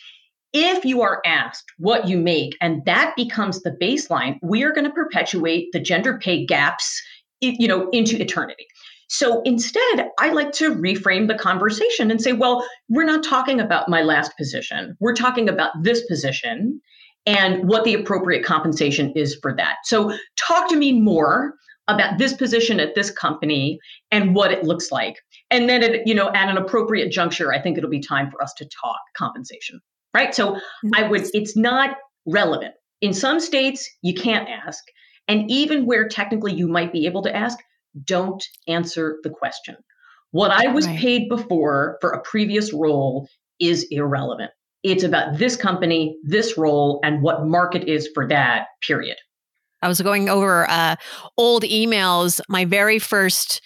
if 0.53 0.83
you 0.83 1.01
are 1.01 1.21
asked 1.25 1.65
what 1.77 2.07
you 2.07 2.17
make 2.17 2.57
and 2.62 2.83
that 2.85 3.13
becomes 3.15 3.62
the 3.62 3.77
baseline 3.81 4.38
we 4.41 4.63
are 4.63 4.71
going 4.71 4.85
to 4.85 4.91
perpetuate 4.93 5.67
the 5.73 5.79
gender 5.79 6.17
pay 6.17 6.45
gaps 6.45 7.01
you 7.41 7.67
know 7.67 7.89
into 7.91 8.19
eternity 8.21 8.65
so 9.07 9.41
instead 9.43 10.09
i 10.17 10.29
like 10.31 10.51
to 10.51 10.75
reframe 10.75 11.27
the 11.27 11.38
conversation 11.38 12.09
and 12.09 12.21
say 12.21 12.33
well 12.33 12.65
we're 12.89 13.03
not 13.03 13.23
talking 13.23 13.59
about 13.59 13.89
my 13.89 14.01
last 14.01 14.35
position 14.38 14.95
we're 14.99 15.13
talking 15.13 15.47
about 15.47 15.71
this 15.83 16.05
position 16.07 16.81
and 17.25 17.67
what 17.67 17.83
the 17.83 17.93
appropriate 17.93 18.43
compensation 18.43 19.12
is 19.15 19.35
for 19.35 19.53
that. 19.55 19.77
So, 19.83 20.17
talk 20.35 20.69
to 20.69 20.75
me 20.75 20.99
more 20.99 21.53
about 21.88 22.17
this 22.17 22.33
position 22.33 22.79
at 22.79 22.95
this 22.95 23.12
company 23.12 23.79
and 24.12 24.35
what 24.35 24.51
it 24.51 24.63
looks 24.63 24.91
like. 24.91 25.17
And 25.51 25.67
then, 25.67 25.81
it, 25.83 26.07
you 26.07 26.13
know, 26.13 26.29
at 26.33 26.49
an 26.49 26.57
appropriate 26.57 27.12
juncture, 27.12 27.53
I 27.53 27.62
think 27.62 27.77
it'll 27.77 27.89
be 27.89 27.99
time 27.99 28.29
for 28.31 28.41
us 28.41 28.53
to 28.55 28.65
talk 28.65 28.99
compensation, 29.17 29.79
right? 30.13 30.34
So, 30.34 30.60
I 30.95 31.08
would, 31.08 31.28
it's 31.34 31.56
not 31.56 31.98
relevant. 32.26 32.74
In 33.02 33.13
some 33.13 33.39
states, 33.39 33.89
you 34.02 34.13
can't 34.13 34.50
ask. 34.50 34.84
And 35.28 35.50
even 35.50 35.86
where 35.86 36.08
technically 36.08 36.54
you 36.54 36.67
might 36.67 36.91
be 36.91 37.06
able 37.06 37.22
to 37.24 37.36
ask, 37.36 37.58
don't 38.04 38.43
answer 38.67 39.17
the 39.24 39.30
question. 39.30 39.76
What 40.32 40.52
I 40.52 40.67
was 40.67 40.88
right. 40.88 40.98
paid 40.98 41.30
before 41.30 41.98
for 42.02 42.12
a 42.12 42.22
previous 42.22 42.74
role 42.74 43.28
is 43.60 43.88
irrelevant. 43.89 44.52
It's 44.84 45.04
about 45.04 45.38
this 45.38 45.56
company, 45.56 46.17
this 46.24 46.58
role, 46.58 47.00
and 47.04 47.22
what 47.22 47.45
market 47.45 47.84
is 47.88 48.10
for 48.13 48.28
that, 48.28 48.67
period. 48.82 49.17
I 49.82 49.88
was 49.88 50.02
going 50.02 50.30
over 50.30 50.69
uh, 50.69 50.95
old 51.38 51.63
emails. 51.63 52.39
My 52.48 52.65
very 52.65 53.00
first 53.00 53.62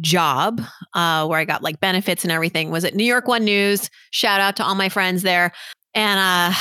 job 0.00 0.60
uh, 0.94 1.26
where 1.26 1.38
I 1.38 1.44
got 1.44 1.62
like 1.62 1.80
benefits 1.80 2.24
and 2.24 2.32
everything 2.32 2.70
was 2.70 2.84
at 2.84 2.94
New 2.94 3.04
York 3.04 3.26
One 3.28 3.44
News. 3.44 3.90
Shout 4.10 4.40
out 4.40 4.56
to 4.56 4.64
all 4.64 4.74
my 4.74 4.88
friends 4.88 5.22
there. 5.22 5.52
And 5.94 6.18
uh, 6.18 6.56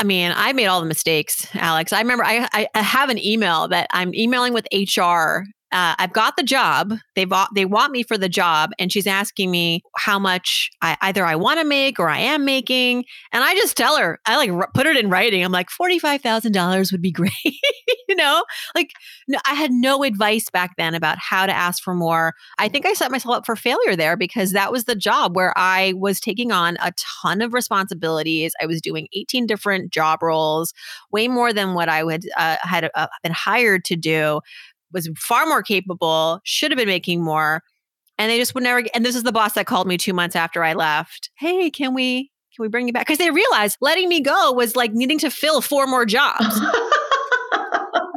I 0.00 0.04
mean, 0.04 0.32
I 0.34 0.52
made 0.52 0.66
all 0.66 0.80
the 0.80 0.86
mistakes, 0.86 1.46
Alex. 1.54 1.92
I 1.92 2.00
remember 2.00 2.24
I, 2.24 2.48
I 2.74 2.82
have 2.82 3.10
an 3.10 3.18
email 3.18 3.68
that 3.68 3.86
I'm 3.90 4.14
emailing 4.14 4.52
with 4.52 4.66
HR 4.72 5.44
uh, 5.74 5.96
I've 5.98 6.12
got 6.12 6.36
the 6.36 6.44
job. 6.44 6.94
They 7.16 7.26
they 7.52 7.64
want 7.64 7.90
me 7.90 8.04
for 8.04 8.16
the 8.16 8.28
job, 8.28 8.70
and 8.78 8.92
she's 8.92 9.08
asking 9.08 9.50
me 9.50 9.82
how 9.96 10.20
much 10.20 10.70
I 10.80 10.96
either 11.00 11.26
I 11.26 11.34
want 11.34 11.58
to 11.58 11.66
make 11.66 11.98
or 11.98 12.08
I 12.08 12.18
am 12.18 12.44
making, 12.44 13.04
and 13.32 13.42
I 13.42 13.54
just 13.56 13.76
tell 13.76 13.96
her 13.96 14.20
I 14.24 14.36
like 14.36 14.50
r- 14.50 14.70
put 14.72 14.86
it 14.86 14.96
in 14.96 15.10
writing. 15.10 15.44
I'm 15.44 15.50
like 15.50 15.70
forty 15.70 15.98
five 15.98 16.20
thousand 16.22 16.52
dollars 16.52 16.92
would 16.92 17.02
be 17.02 17.10
great, 17.12 17.32
you 18.08 18.14
know. 18.14 18.44
Like 18.76 18.92
no, 19.26 19.40
I 19.48 19.54
had 19.54 19.72
no 19.72 20.04
advice 20.04 20.48
back 20.48 20.76
then 20.78 20.94
about 20.94 21.18
how 21.18 21.44
to 21.44 21.52
ask 21.52 21.82
for 21.82 21.92
more. 21.92 22.34
I 22.58 22.68
think 22.68 22.86
I 22.86 22.92
set 22.92 23.10
myself 23.10 23.38
up 23.38 23.46
for 23.46 23.56
failure 23.56 23.96
there 23.96 24.16
because 24.16 24.52
that 24.52 24.70
was 24.70 24.84
the 24.84 24.94
job 24.94 25.34
where 25.34 25.52
I 25.56 25.92
was 25.96 26.20
taking 26.20 26.52
on 26.52 26.76
a 26.80 26.92
ton 27.22 27.42
of 27.42 27.52
responsibilities. 27.52 28.54
I 28.62 28.66
was 28.66 28.80
doing 28.80 29.08
18 29.12 29.46
different 29.46 29.92
job 29.92 30.22
roles, 30.22 30.72
way 31.10 31.26
more 31.26 31.52
than 31.52 31.74
what 31.74 31.88
I 31.88 32.04
would 32.04 32.26
uh, 32.36 32.58
had 32.62 32.90
uh, 32.94 33.08
been 33.24 33.32
hired 33.32 33.84
to 33.86 33.96
do 33.96 34.40
was 34.94 35.10
far 35.16 35.46
more 35.46 35.62
capable, 35.62 36.40
should 36.44 36.70
have 36.70 36.78
been 36.78 36.88
making 36.88 37.22
more. 37.22 37.62
And 38.16 38.30
they 38.30 38.38
just 38.38 38.54
would 38.54 38.62
never. 38.62 38.84
And 38.94 39.04
this 39.04 39.16
is 39.16 39.24
the 39.24 39.32
boss 39.32 39.54
that 39.54 39.66
called 39.66 39.86
me 39.86 39.98
two 39.98 40.14
months 40.14 40.36
after 40.36 40.64
I 40.64 40.72
left. 40.72 41.30
Hey, 41.36 41.70
can 41.70 41.92
we 41.92 42.30
can 42.54 42.62
we 42.62 42.68
bring 42.68 42.86
you 42.86 42.92
back? 42.92 43.06
Because 43.06 43.18
they 43.18 43.30
realized 43.30 43.76
letting 43.80 44.08
me 44.08 44.20
go 44.20 44.52
was 44.52 44.76
like 44.76 44.92
needing 44.92 45.18
to 45.18 45.30
fill 45.30 45.60
four 45.60 45.86
more 45.86 46.06
jobs. 46.06 46.60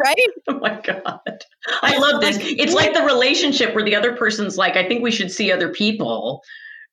right? 0.06 0.30
Oh 0.48 0.60
my 0.60 0.80
God. 0.82 1.44
I 1.82 1.98
love 1.98 2.22
this. 2.22 2.38
It's 2.40 2.74
like 2.74 2.94
the 2.94 3.04
relationship 3.04 3.74
where 3.74 3.84
the 3.84 3.96
other 3.96 4.16
person's 4.16 4.58
like, 4.58 4.76
I 4.76 4.88
think 4.88 5.02
we 5.02 5.12
should 5.12 5.32
see 5.32 5.52
other 5.52 5.70
people. 5.70 6.42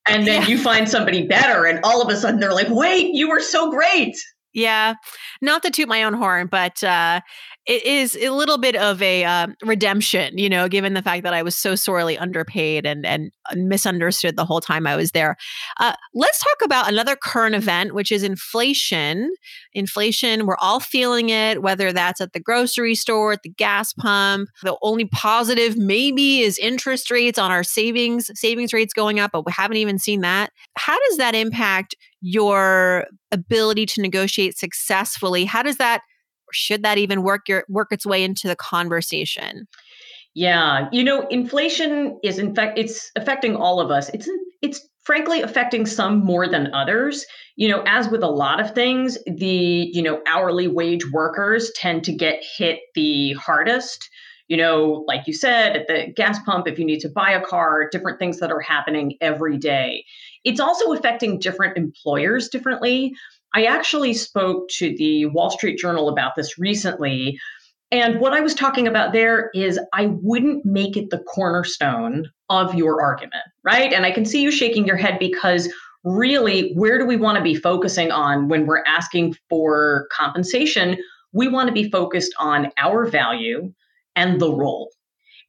And 0.09 0.27
then 0.27 0.43
yeah. 0.43 0.49
you 0.49 0.59
find 0.59 0.87
somebody 0.89 1.27
better, 1.27 1.65
and 1.65 1.81
all 1.83 2.03
of 2.03 2.11
a 2.11 2.17
sudden 2.17 2.39
they're 2.39 2.53
like, 2.53 2.69
wait, 2.69 3.15
you 3.15 3.29
were 3.29 3.41
so 3.41 3.71
great. 3.71 4.15
Yeah, 4.53 4.95
not 5.41 5.63
to 5.63 5.71
toot 5.71 5.89
my 5.89 6.03
own 6.03 6.13
horn, 6.13 6.47
but 6.47 6.85
uh, 6.85 7.21
it 7.67 7.85
is 7.85 8.15
a 8.17 8.31
little 8.31 8.59
bit 8.59 8.77
of 8.77 9.01
a 9.01 9.25
uh, 9.25 9.47
redemption, 9.63 10.37
you 10.37 10.51
know, 10.51 10.69
given 10.69 10.93
the 10.93 11.03
fact 11.03 11.23
that 11.23 11.33
I 11.33 11.43
was 11.43 11.57
so 11.57 11.75
sorely 11.75 12.19
underpaid 12.19 12.85
and 12.85 13.07
and 13.07 13.33
misunderstood 13.55 14.37
the 14.37 14.45
whole 14.45 14.61
time 14.61 14.87
I 14.87 14.97
was 14.97 15.13
there. 15.13 15.37
Uh, 15.81 15.95
let's 16.15 16.43
talk 16.43 16.63
about 16.63 16.89
another 16.89 17.17
current 17.17 17.55
event, 17.55 17.95
which 17.95 18.13
is 18.13 18.23
inflation. 18.23 19.33
Inflation, 19.73 20.47
we're 20.47 20.59
all 20.59 20.81
feeling 20.81 21.31
it, 21.31 21.63
whether 21.63 21.93
that's 21.93 22.21
at 22.21 22.33
the 22.35 22.41
grocery 22.41 22.95
store, 22.95 23.33
at 23.33 23.43
the 23.43 23.51
gas 23.51 23.93
pump. 23.95 24.49
The 24.63 24.77
only 24.83 25.07
positive 25.07 25.77
maybe 25.77 26.41
is 26.41 26.59
interest 26.59 27.11
rates 27.11 27.39
on 27.39 27.51
our 27.51 27.65
savings, 27.65 28.31
savings 28.35 28.73
rates 28.73 28.93
going 28.93 29.21
up, 29.21 29.33
but 29.33 29.47
we 29.47 29.53
haven't 29.53 29.79
even 29.79 29.99
seen 29.99 30.21
that. 30.21 30.51
How 30.77 30.99
does 31.09 31.17
that 31.19 31.35
impact 31.35 31.95
your 32.21 33.07
ability 33.33 33.87
to 33.87 34.03
negotiate 34.03 34.59
successfully? 34.59 35.45
How 35.45 35.63
does 35.63 35.77
that 35.77 36.03
should 36.55 36.83
that 36.83 36.99
even 36.99 37.23
work 37.23 37.49
your 37.49 37.65
work 37.69 37.89
its 37.91 38.07
way 38.07 38.25
into 38.25 38.49
the 38.49 38.57
conversation? 38.57 39.67
Yeah, 40.35 40.89
you 40.91 41.05
know, 41.05 41.27
inflation 41.29 42.19
is 42.25 42.39
in 42.39 42.55
fact 42.55 42.79
it's 42.79 43.11
affecting 43.17 43.55
all 43.57 43.81
of 43.81 43.91
us. 43.91 44.09
It's 44.11 44.29
it's 44.63 44.81
frankly 45.05 45.43
affecting 45.43 45.87
some 45.87 46.25
more 46.25 46.49
than 46.49 46.73
others. 46.75 47.25
You 47.57 47.69
know, 47.69 47.83
as 47.87 48.09
with 48.09 48.23
a 48.23 48.29
lot 48.29 48.61
of 48.61 48.75
things, 48.75 49.17
the, 49.27 49.91
you 49.93 50.03
know, 50.03 50.21
hourly 50.27 50.67
wage 50.67 51.11
workers 51.13 51.71
tend 51.77 52.05
to 52.05 52.13
get 52.13 52.43
hit 52.57 52.81
the 52.95 53.35
hardest. 53.35 54.09
You 54.49 54.57
know, 54.57 55.05
like 55.07 55.27
you 55.27 55.33
said, 55.33 55.77
at 55.77 55.87
the 55.87 56.13
gas 56.15 56.39
pump, 56.45 56.67
if 56.67 56.79
you 56.79 56.85
need 56.85 57.01
to 57.01 57.09
buy 57.09 57.31
a 57.31 57.41
car, 57.41 57.89
different 57.91 58.19
things 58.19 58.41
that 58.41 58.51
are 58.51 58.61
happening 58.61 59.17
every 59.21 59.57
day. 59.57 60.05
It's 60.45 60.61
also 60.61 60.93
affecting 60.93 61.39
different 61.39 61.79
employers 61.79 62.49
differently. 62.49 63.15
I 63.55 63.65
actually 63.65 64.15
spoke 64.15 64.69
to 64.71 64.95
the 64.97 65.27
Wall 65.27 65.51
Street 65.51 65.79
Journal 65.79 66.09
about 66.09 66.35
this 66.35 66.59
recently. 66.59 67.39
And 67.93 68.21
what 68.21 68.33
I 68.33 68.41
was 68.41 68.55
talking 68.55 68.89
about 68.89 69.13
there 69.13 69.51
is 69.55 69.79
I 69.93 70.07
wouldn't 70.07 70.65
make 70.65 70.97
it 70.97 71.11
the 71.11 71.21
cornerstone 71.21 72.31
of 72.51 72.75
your 72.75 73.01
argument, 73.01 73.45
right? 73.63 73.93
And 73.93 74.05
I 74.05 74.11
can 74.11 74.25
see 74.25 74.43
you 74.43 74.51
shaking 74.51 74.87
your 74.87 74.97
head 74.97 75.19
because 75.21 75.73
really, 76.03 76.73
where 76.75 76.99
do 76.99 77.07
we 77.07 77.17
want 77.17 77.39
to 77.39 77.45
be 77.45 77.55
focusing 77.55 78.11
on 78.11 78.49
when 78.49 78.67
we're 78.67 78.83
asking 78.87 79.37
for 79.49 80.09
compensation? 80.11 80.99
We 81.33 81.47
want 81.47 81.69
to 81.69 81.73
be 81.73 81.89
focused 81.91 82.35
on 82.39 82.73
our 82.77 83.07
value 83.07 83.73
and 84.17 84.41
the 84.41 84.53
role. 84.53 84.91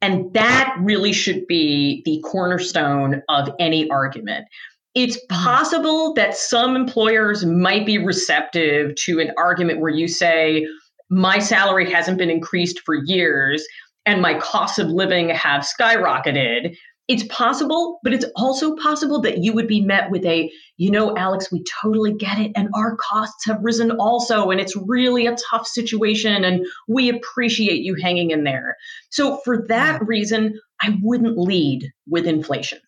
And 0.01 0.31
that 0.33 0.75
really 0.79 1.13
should 1.13 1.47
be 1.47 2.03
the 2.05 2.21
cornerstone 2.29 3.23
of 3.27 3.49
any 3.59 3.89
argument. 3.89 4.45
It's 4.95 5.17
mm-hmm. 5.17 5.43
possible 5.43 6.13
that 6.13 6.35
some 6.35 6.75
employers 6.75 7.45
might 7.45 7.85
be 7.85 7.97
receptive 7.97 8.95
to 9.03 9.19
an 9.19 9.31
argument 9.37 9.81
where 9.81 9.91
you 9.91 10.07
say, 10.07 10.65
my 11.09 11.37
salary 11.37 11.91
hasn't 11.91 12.17
been 12.17 12.31
increased 12.31 12.79
for 12.85 12.95
years 12.95 13.63
and 14.05 14.21
my 14.21 14.39
costs 14.39 14.79
of 14.79 14.89
living 14.89 15.29
have 15.29 15.65
skyrocketed. 15.65 16.75
It's 17.07 17.23
possible, 17.29 17.99
but 18.03 18.13
it's 18.13 18.25
also 18.35 18.75
possible 18.77 19.21
that 19.21 19.37
you 19.37 19.53
would 19.53 19.67
be 19.67 19.81
met 19.81 20.09
with 20.09 20.25
a, 20.25 20.51
you 20.77 20.89
know, 20.89 21.15
Alex, 21.15 21.51
we 21.51 21.63
totally 21.81 22.13
get 22.13 22.39
it. 22.39 22.51
And 22.55 22.69
our 22.73 22.95
costs 22.95 23.45
have 23.45 23.59
risen 23.61 23.91
also. 23.91 24.49
And 24.49 24.59
it's 24.59 24.75
really 24.75 25.27
a 25.27 25.35
tough 25.51 25.67
situation. 25.67 26.43
And 26.43 26.65
we 26.87 27.09
appreciate 27.09 27.83
you 27.83 27.95
hanging 28.01 28.31
in 28.31 28.43
there. 28.43 28.75
So, 29.11 29.37
for 29.45 29.67
that 29.67 30.01
reason, 30.05 30.59
I 30.81 30.97
wouldn't 31.03 31.37
lead 31.37 31.91
with 32.07 32.25
inflation. 32.25 32.79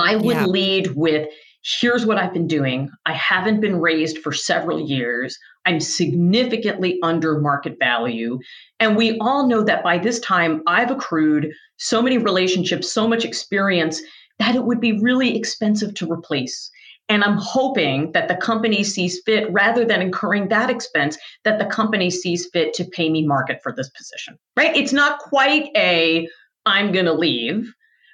I 0.00 0.16
would 0.16 0.36
yeah. 0.36 0.46
lead 0.46 0.96
with 0.96 1.28
here's 1.62 2.06
what 2.06 2.16
I've 2.16 2.32
been 2.32 2.46
doing. 2.46 2.90
I 3.04 3.12
haven't 3.12 3.60
been 3.60 3.80
raised 3.80 4.18
for 4.18 4.32
several 4.32 4.80
years. 4.80 5.38
I'm 5.66 5.78
significantly 5.78 6.98
under 7.02 7.38
market 7.38 7.76
value. 7.78 8.38
And 8.78 8.96
we 8.96 9.18
all 9.18 9.46
know 9.46 9.62
that 9.62 9.84
by 9.84 9.98
this 9.98 10.18
time, 10.20 10.62
I've 10.66 10.90
accrued 10.90 11.52
so 11.76 12.00
many 12.00 12.16
relationships, 12.16 12.90
so 12.90 13.06
much 13.06 13.24
experience 13.24 14.00
that 14.38 14.56
it 14.56 14.64
would 14.64 14.80
be 14.80 14.98
really 15.00 15.36
expensive 15.36 15.92
to 15.94 16.10
replace. 16.10 16.70
And 17.10 17.22
I'm 17.24 17.36
hoping 17.36 18.12
that 18.12 18.28
the 18.28 18.36
company 18.36 18.82
sees 18.84 19.20
fit, 19.26 19.52
rather 19.52 19.84
than 19.84 20.00
incurring 20.00 20.48
that 20.48 20.70
expense, 20.70 21.18
that 21.44 21.58
the 21.58 21.66
company 21.66 22.08
sees 22.08 22.48
fit 22.52 22.72
to 22.74 22.84
pay 22.84 23.10
me 23.10 23.26
market 23.26 23.60
for 23.62 23.74
this 23.76 23.90
position, 23.90 24.38
right? 24.56 24.74
It's 24.74 24.92
not 24.92 25.18
quite 25.18 25.70
a, 25.76 26.28
I'm 26.64 26.92
going 26.92 27.06
to 27.06 27.12
leave 27.12 27.70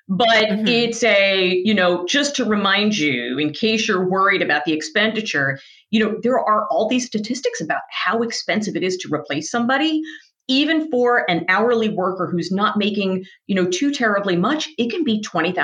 but 0.09 0.29
mm-hmm. 0.29 0.67
it's 0.67 1.03
a 1.03 1.63
you 1.65 1.75
know 1.75 2.05
just 2.07 2.37
to 2.37 2.45
remind 2.45 2.97
you 2.97 3.39
in 3.39 3.53
case 3.53 3.89
you're 3.89 4.09
worried 4.09 4.43
about 4.43 4.65
the 4.65 4.73
expenditure 4.73 5.59
you 5.91 6.01
know 6.01 6.17
there 6.23 6.39
are 6.39 6.67
all 6.71 6.89
these 6.89 7.07
statistics 7.07 7.61
about 7.61 7.83
how 7.91 8.23
expensive 8.23 8.77
it 8.77 8.83
is 8.83 8.97
to 8.97 9.13
replace 9.13 9.51
somebody 9.51 10.01
even 10.49 10.89
for 10.93 11.29
an 11.29 11.45
hourly 11.49 11.89
worker 11.89 12.29
who's 12.31 12.53
not 12.53 12.77
making 12.77 13.25
you 13.47 13.55
know 13.55 13.69
too 13.69 13.93
terribly 13.93 14.37
much 14.37 14.69
it 14.79 14.91
can 14.91 15.03
be 15.03 15.21
$20000 15.21 15.57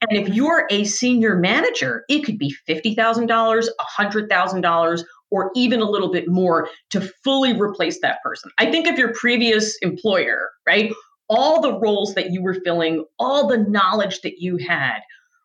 and 0.00 0.16
if 0.16 0.26
mm-hmm. 0.26 0.32
you're 0.32 0.66
a 0.70 0.84
senior 0.84 1.36
manager 1.36 2.04
it 2.08 2.24
could 2.24 2.38
be 2.38 2.54
$50000 2.68 3.68
$100000 3.98 5.04
or 5.30 5.50
even 5.54 5.80
a 5.80 5.90
little 5.90 6.10
bit 6.10 6.28
more 6.28 6.68
to 6.90 7.00
fully 7.22 7.52
replace 7.52 8.00
that 8.00 8.22
person. 8.22 8.50
I 8.58 8.70
think 8.70 8.86
of 8.86 8.98
your 8.98 9.12
previous 9.12 9.76
employer, 9.82 10.48
right? 10.66 10.90
All 11.28 11.60
the 11.60 11.78
roles 11.78 12.14
that 12.14 12.32
you 12.32 12.42
were 12.42 12.54
filling, 12.64 13.04
all 13.18 13.46
the 13.46 13.58
knowledge 13.58 14.20
that 14.22 14.38
you 14.38 14.56
had, 14.56 15.00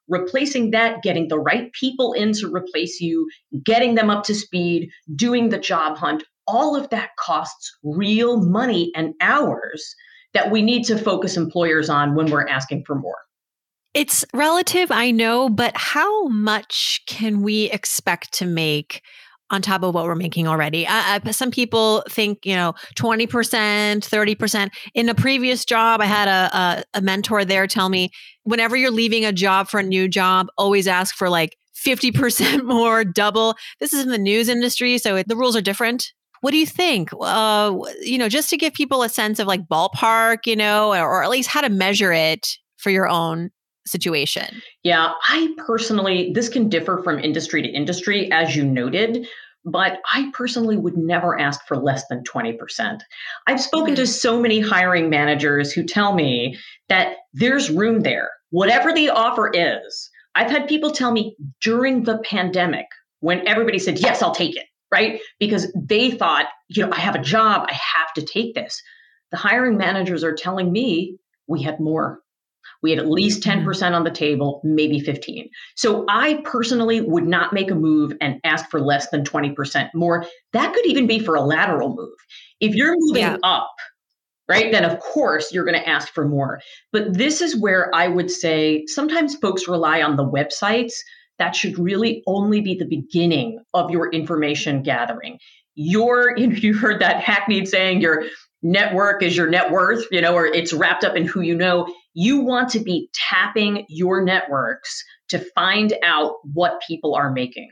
replacing 0.08 0.72
that, 0.72 1.02
getting 1.04 1.28
the 1.28 1.39
right 1.39 1.72
people 1.74 2.13
in 2.13 2.34
to 2.34 2.52
replace 2.52 3.00
you, 3.00 3.30
getting 3.63 3.96
them 3.96 4.10
up 4.10 4.24
to 4.26 4.36
speed, 4.36 4.89
doing 5.15 5.50
the 5.50 5.58
job 5.58 5.98
hunt, 5.98 6.24
all 6.48 6.76
of 6.76 6.89
that 6.89 7.12
costs 7.17 7.72
real 7.84 8.41
money 8.41 8.91
and 8.96 9.13
hours 9.22 9.96
that 10.34 10.52
we 10.52 10.62
need 10.62 10.84
to 10.84 10.98
focus 10.98 11.38
employers 11.38 11.89
on 11.89 12.15
when 12.15 12.30
we're 12.30 12.48
asking 12.48 12.84
for 12.86 12.96
more. 12.96 13.17
It's 13.93 14.26
relative, 14.34 14.91
I 14.91 15.12
know, 15.12 15.50
but 15.50 15.78
how 15.78 16.28
much 16.28 17.02
can 17.08 17.43
we 17.43 17.69
expect 17.69 18.34
to 18.34 18.46
make 18.46 19.04
on 19.54 19.62
top 19.62 19.84
of 19.84 19.94
what 19.94 20.06
we're 20.06 20.16
making 20.16 20.48
already. 20.48 20.88
Some 21.32 21.52
people 21.52 22.04
think, 22.10 22.46
you 22.46 22.56
know, 22.56 22.74
20%, 22.96 23.28
30%. 23.28 24.70
In 24.96 25.10
a 25.10 25.16
previous 25.16 25.63
job, 25.63 26.02
I 26.02 26.06
had 26.06 26.28
a, 26.28 26.58
a, 26.58 26.84
a 26.96 27.02
mentor 27.02 27.46
there 27.46 27.68
tell 27.68 27.89
me 27.89 28.10
whenever 28.44 28.76
you're 28.76 28.92
leaving 28.92 29.26
a 29.26 29.32
job 29.32 29.70
for 29.70 29.80
a 29.80 29.84
new 29.84 30.08
job, 30.08 30.48
always 30.58 30.88
ask 30.88 31.16
for 31.16 31.30
like 31.30 31.56
50% 31.86 32.63
more, 32.66 33.04
double. 33.04 33.56
This 33.80 33.94
is 33.94 34.04
in 34.04 34.10
the 34.10 34.18
news 34.18 34.50
industry, 34.50 34.98
so 34.98 35.16
it, 35.18 35.28
the 35.28 35.36
rules 35.36 35.56
are 35.56 35.62
different. 35.62 36.12
What 36.42 36.52
do 36.52 36.58
you 36.58 36.66
think? 36.66 37.10
Uh, 37.22 37.78
you 38.02 38.18
know, 38.18 38.28
just 38.28 38.50
to 38.50 38.58
give 38.58 38.74
people 38.74 39.04
a 39.04 39.10
sense 39.10 39.39
of 39.39 39.48
like 39.48 39.66
ballpark, 39.68 40.39
you 40.46 40.58
know, 40.58 40.94
or, 40.94 41.08
or 41.08 41.24
at 41.24 41.30
least 41.30 41.50
how 41.50 41.62
to 41.62 41.70
measure 41.70 42.12
it 42.12 42.58
for 42.78 42.89
your 42.89 43.08
own 43.08 43.50
situation? 43.86 44.62
Yeah, 44.84 45.12
I 45.28 45.54
personally, 45.66 46.32
this 46.34 46.50
can 46.50 46.70
differ 46.70 47.02
from 47.04 47.20
industry 47.20 47.62
to 47.62 47.70
industry, 47.70 48.32
as 48.32 48.56
you 48.56 48.63
noted, 48.63 49.28
but 49.65 49.99
I 50.12 50.30
personally 50.34 50.78
would 50.78 50.97
never 50.97 51.39
ask 51.39 51.65
for 51.67 51.78
less 51.78 52.08
than 52.08 52.23
20%. 52.23 52.99
I've 53.47 53.62
spoken 53.62 53.93
mm-hmm. 53.93 54.02
to 54.02 54.08
so 54.08 54.39
many 54.39 54.60
hiring 54.60 55.10
managers 55.10 55.71
who 55.71 55.84
tell 55.84 56.13
me 56.13 56.58
that 56.89 57.15
there's 57.34 57.69
room 57.69 58.02
there, 58.02 58.30
whatever 58.49 58.93
the 58.93 59.10
offer 59.10 59.49
is. 59.54 60.10
I've 60.36 60.52
had 60.52 60.67
people 60.67 60.91
tell 60.91 61.12
me 61.12 61.36
during 61.62 62.04
the 62.04 62.17
pandemic 62.19 62.88
when 63.19 63.47
everybody 63.47 63.80
said, 63.80 63.99
Yes, 63.99 64.21
I'll 64.21 64.36
take 64.36 64.56
it, 64.56 64.65
right? 64.91 65.21
Because 65.39 65.71
they 65.76 66.12
thought, 66.12 66.47
you 66.69 66.86
know, 66.86 66.91
I 66.91 66.99
have 66.99 67.15
a 67.15 67.21
job, 67.21 67.67
I 67.69 67.73
have 67.73 68.13
to 68.15 68.21
take 68.21 68.56
this. 68.56 68.82
The 69.32 69.38
hiring 69.38 69.78
managers 69.78 70.23
are 70.23 70.36
telling 70.36 70.71
me 70.71 71.17
we 71.47 71.62
had 71.62 71.80
more 71.80 72.19
we 72.84 72.91
had 72.91 73.00
at 73.00 73.10
least 73.10 73.41
10% 73.41 73.63
mm-hmm. 73.63 73.96
on 73.96 74.04
the 74.04 74.12
table, 74.12 74.62
maybe 74.63 75.00
15. 75.00 75.50
So 75.76 76.06
I 76.10 76.41
personally 76.43 77.02
would 77.02 77.26
not 77.26 77.54
make 77.54 77.72
a 77.72 77.76
move 77.76 78.12
and 78.22 78.39
ask 78.43 78.69
for 78.69 78.82
less 78.82 79.10
than 79.10 79.24
20% 79.24 79.89
more. 79.96 80.26
That 80.52 80.74
could 80.74 80.86
even 80.86 81.08
be 81.08 81.19
for 81.19 81.36
a 81.36 81.41
lateral 81.41 81.96
move. 81.96 82.17
If 82.60 82.76
you're 82.76 82.96
moving 82.98 83.24
yeah. 83.24 83.38
up, 83.41 83.74
right, 84.50 84.72
then 84.72 84.84
of 84.84 85.00
course 85.00 85.52
you're 85.52 85.65
going 85.65 85.80
to 85.80 85.89
ask 85.89 86.13
for 86.13 86.28
more. 86.28 86.60
But 86.91 87.17
this 87.17 87.41
is 87.41 87.60
where 87.60 87.93
I 87.96 88.10
would 88.10 88.30
say 88.30 88.84
sometimes 88.88 89.36
folks 89.38 89.67
rely 89.67 90.02
on 90.02 90.17
the 90.17 90.26
websites. 90.26 90.93
That 91.39 91.56
should 91.56 91.80
really 91.80 92.22
only 92.28 92.62
be 92.62 92.76
the 92.76 92.86
beginning 92.86 93.60
of 93.74 93.89
your 93.89 94.12
information 94.12 94.84
gathering. 94.84 95.39
Your, 95.76 96.38
you 96.38 96.78
heard 96.78 97.02
that 97.02 97.24
hackneyed 97.24 97.67
saying, 97.67 98.02
your 98.02 98.26
network 98.63 99.21
is 99.21 99.36
your 99.38 99.49
net 99.49 99.71
worth, 99.71 100.06
you 100.10 100.21
know, 100.21 100.34
or 100.34 100.45
it's 100.45 100.73
wrapped 100.73 101.04
up 101.04 101.15
in 101.15 101.26
who 101.26 101.41
you 101.41 101.56
know 101.56 101.93
you 102.13 102.41
want 102.41 102.69
to 102.69 102.80
be 102.80 103.10
tapping 103.13 103.86
your 103.89 104.23
networks 104.23 105.04
to 105.30 105.39
find 105.56 105.93
out 106.04 106.36
what 106.54 106.82
people 106.88 107.15
are 107.15 107.32
making. 107.32 107.69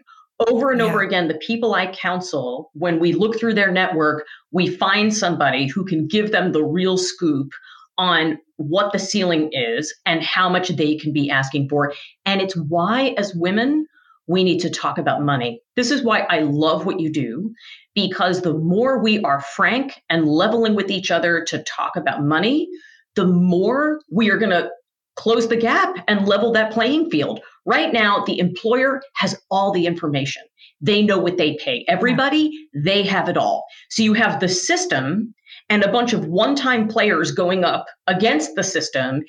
Over 0.48 0.72
and 0.72 0.80
yeah. 0.80 0.88
over 0.88 1.02
again, 1.02 1.28
the 1.28 1.36
people 1.36 1.76
I 1.76 1.88
counsel, 1.88 2.72
when 2.74 3.00
we 3.00 3.14
look 3.14 3.40
through 3.40 3.54
their 3.54 3.72
network, 3.72 4.26
we 4.52 4.68
find 4.68 5.16
somebody 5.16 5.68
who 5.68 5.86
can 5.86 6.08
give 6.08 6.32
them 6.32 6.52
the 6.52 6.64
real 6.64 6.98
scoop 6.98 7.52
on 7.98 8.40
what 8.58 8.92
the 8.92 9.00
ceiling 9.00 9.50
is 9.52 9.94
and 10.06 10.24
how 10.24 10.50
much 10.50 10.70
they 10.70 10.96
can 10.96 11.14
be 11.14 11.30
asking 11.30 11.70
for. 11.70 11.94
And 12.26 12.42
it's 12.42 12.56
why, 12.56 13.14
as 13.18 13.36
women, 13.36 13.86
we 14.28 14.44
need 14.44 14.60
to 14.60 14.70
talk 14.70 14.98
about 14.98 15.22
money. 15.22 15.62
This 15.76 15.92
is 15.92 16.04
why 16.04 16.22
I 16.22 16.40
love 16.40 16.86
what 16.86 17.00
you 17.00 17.12
do, 17.12 17.54
because 17.96 18.42
the 18.42 18.54
more 18.54 19.02
we 19.02 19.22
are 19.24 19.42
frank 19.42 20.02
and 20.10 20.28
leveling 20.28 20.76
with 20.76 20.90
each 20.90 21.12
other 21.12 21.44
to 21.46 21.64
talk 21.64 21.96
about 21.96 22.24
money, 22.24 22.68
the 23.16 23.26
more 23.26 24.02
we 24.10 24.30
are 24.30 24.38
going 24.38 24.52
to 24.52 24.70
close 25.16 25.48
the 25.48 25.58
gap 25.58 25.96
and 26.08 26.28
level 26.28 26.52
that 26.54 26.72
playing 26.72 27.10
field. 27.10 27.42
Right 27.66 27.94
now, 27.94 28.24
the 28.26 28.40
employer 28.40 29.02
has 29.16 29.40
all 29.52 29.72
the 29.72 29.86
information. 29.86 30.44
They 30.80 31.02
know 31.02 31.20
what 31.20 31.38
they 31.38 31.58
pay 31.58 31.86
everybody, 31.88 32.52
they 32.74 33.04
have 33.04 33.30
it 33.30 33.38
all. 33.38 33.66
So 33.90 34.04
you 34.04 34.14
have 34.14 34.40
the 34.40 34.48
system 34.48 35.34
and 35.70 35.84
a 35.84 35.92
bunch 35.92 36.14
of 36.14 36.26
one 36.26 36.56
time 36.56 36.88
players 36.88 37.32
going 37.32 37.64
up 37.64 37.86
against 38.08 38.56
the 38.56 38.64
system. 38.64 39.22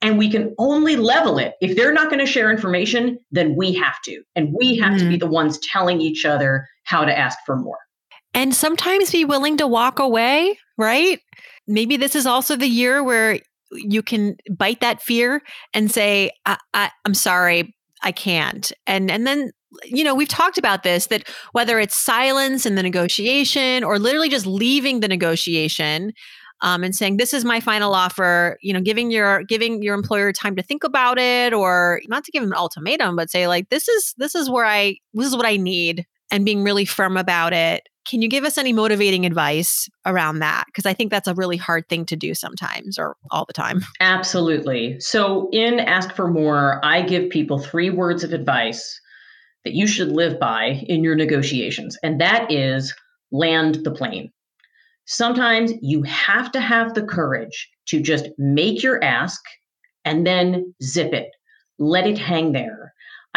And 0.00 0.16
we 0.16 0.30
can 0.30 0.54
only 0.58 0.94
level 0.94 1.38
it. 1.38 1.54
If 1.60 1.76
they're 1.76 1.92
not 1.92 2.08
going 2.08 2.24
to 2.24 2.30
share 2.30 2.52
information, 2.52 3.18
then 3.32 3.56
we 3.56 3.72
have 3.72 4.00
to. 4.04 4.22
And 4.36 4.54
we 4.56 4.76
have 4.76 4.90
mm-hmm. 4.90 4.98
to 4.98 5.04
be 5.04 5.14
mm-hmm. 5.14 5.26
the 5.26 5.32
ones 5.32 5.58
telling 5.72 6.00
each 6.00 6.24
other 6.24 6.68
how 6.84 7.04
to 7.04 7.16
ask 7.16 7.38
for 7.44 7.56
more. 7.56 7.78
And 8.34 8.54
sometimes 8.54 9.10
be 9.10 9.24
willing 9.24 9.56
to 9.56 9.66
walk 9.66 9.98
away, 9.98 10.58
right? 10.76 11.20
maybe 11.68 11.96
this 11.96 12.16
is 12.16 12.26
also 12.26 12.56
the 12.56 12.66
year 12.66 13.04
where 13.04 13.38
you 13.70 14.02
can 14.02 14.36
bite 14.50 14.80
that 14.80 15.02
fear 15.02 15.42
and 15.74 15.90
say, 15.90 16.30
I, 16.46 16.56
I, 16.72 16.90
I'm 17.04 17.14
sorry, 17.14 17.76
I 18.02 18.10
can't. 18.10 18.72
And 18.86 19.10
and 19.10 19.26
then 19.26 19.52
you 19.84 20.02
know, 20.02 20.14
we've 20.14 20.28
talked 20.28 20.56
about 20.56 20.82
this 20.82 21.08
that 21.08 21.28
whether 21.52 21.78
it's 21.78 21.94
silence 21.94 22.64
in 22.64 22.74
the 22.74 22.82
negotiation 22.82 23.84
or 23.84 23.98
literally 23.98 24.30
just 24.30 24.46
leaving 24.46 25.00
the 25.00 25.08
negotiation 25.08 26.12
um, 26.62 26.82
and 26.82 26.96
saying 26.96 27.18
this 27.18 27.34
is 27.34 27.44
my 27.44 27.60
final 27.60 27.94
offer, 27.94 28.56
you 28.62 28.72
know, 28.72 28.80
giving 28.80 29.10
your 29.10 29.44
giving 29.44 29.82
your 29.82 29.94
employer 29.94 30.32
time 30.32 30.56
to 30.56 30.62
think 30.62 30.84
about 30.84 31.18
it 31.18 31.52
or 31.52 32.00
not 32.08 32.24
to 32.24 32.32
give 32.32 32.42
them 32.42 32.52
an 32.52 32.58
ultimatum, 32.58 33.14
but 33.14 33.30
say 33.30 33.46
like 33.46 33.68
this 33.68 33.88
is 33.88 34.14
this 34.16 34.34
is 34.34 34.48
where 34.48 34.64
I 34.64 34.96
this 35.12 35.26
is 35.26 35.36
what 35.36 35.46
I 35.46 35.58
need 35.58 36.06
and 36.30 36.46
being 36.46 36.64
really 36.64 36.86
firm 36.86 37.18
about 37.18 37.52
it 37.52 37.86
can 38.08 38.22
you 38.22 38.28
give 38.28 38.44
us 38.44 38.56
any 38.56 38.72
motivating 38.72 39.26
advice 39.26 39.88
around 40.06 40.38
that? 40.38 40.64
Because 40.66 40.86
I 40.86 40.94
think 40.94 41.10
that's 41.10 41.28
a 41.28 41.34
really 41.34 41.58
hard 41.58 41.88
thing 41.88 42.06
to 42.06 42.16
do 42.16 42.34
sometimes 42.34 42.98
or 42.98 43.16
all 43.30 43.44
the 43.44 43.52
time. 43.52 43.82
Absolutely. 44.00 44.98
So, 44.98 45.48
in 45.52 45.78
Ask 45.80 46.14
for 46.14 46.26
More, 46.26 46.80
I 46.82 47.02
give 47.02 47.30
people 47.30 47.58
three 47.58 47.90
words 47.90 48.24
of 48.24 48.32
advice 48.32 49.00
that 49.64 49.74
you 49.74 49.86
should 49.86 50.08
live 50.08 50.40
by 50.40 50.82
in 50.86 51.04
your 51.04 51.14
negotiations, 51.14 51.98
and 52.02 52.20
that 52.20 52.50
is 52.50 52.94
land 53.30 53.84
the 53.84 53.90
plane. 53.90 54.32
Sometimes 55.04 55.72
you 55.82 56.02
have 56.02 56.50
to 56.52 56.60
have 56.60 56.94
the 56.94 57.02
courage 57.02 57.68
to 57.88 58.00
just 58.00 58.28
make 58.38 58.82
your 58.82 59.02
ask 59.04 59.40
and 60.04 60.26
then 60.26 60.74
zip 60.82 61.12
it, 61.12 61.28
let 61.78 62.06
it 62.06 62.18
hang 62.18 62.52
there. 62.52 62.87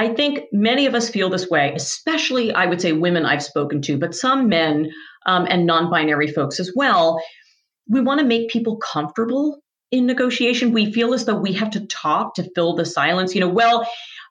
I 0.01 0.15
think 0.15 0.45
many 0.51 0.87
of 0.87 0.95
us 0.95 1.11
feel 1.11 1.29
this 1.29 1.47
way, 1.47 1.73
especially 1.75 2.51
I 2.51 2.65
would 2.65 2.81
say 2.81 2.91
women 2.91 3.23
I've 3.23 3.43
spoken 3.43 3.83
to, 3.83 3.99
but 3.99 4.15
some 4.15 4.49
men 4.49 4.89
um, 5.27 5.45
and 5.47 5.67
non 5.67 5.91
binary 5.91 6.27
folks 6.27 6.59
as 6.59 6.73
well. 6.75 7.21
We 7.87 8.01
want 8.01 8.19
to 8.19 8.25
make 8.25 8.49
people 8.49 8.77
comfortable 8.77 9.61
in 9.91 10.07
negotiation. 10.07 10.71
We 10.71 10.91
feel 10.91 11.13
as 11.13 11.25
though 11.25 11.35
we 11.35 11.53
have 11.53 11.69
to 11.71 11.85
talk 11.85 12.33
to 12.33 12.49
fill 12.55 12.75
the 12.75 12.83
silence. 12.83 13.35
You 13.35 13.41
know, 13.41 13.49
well, 13.49 13.87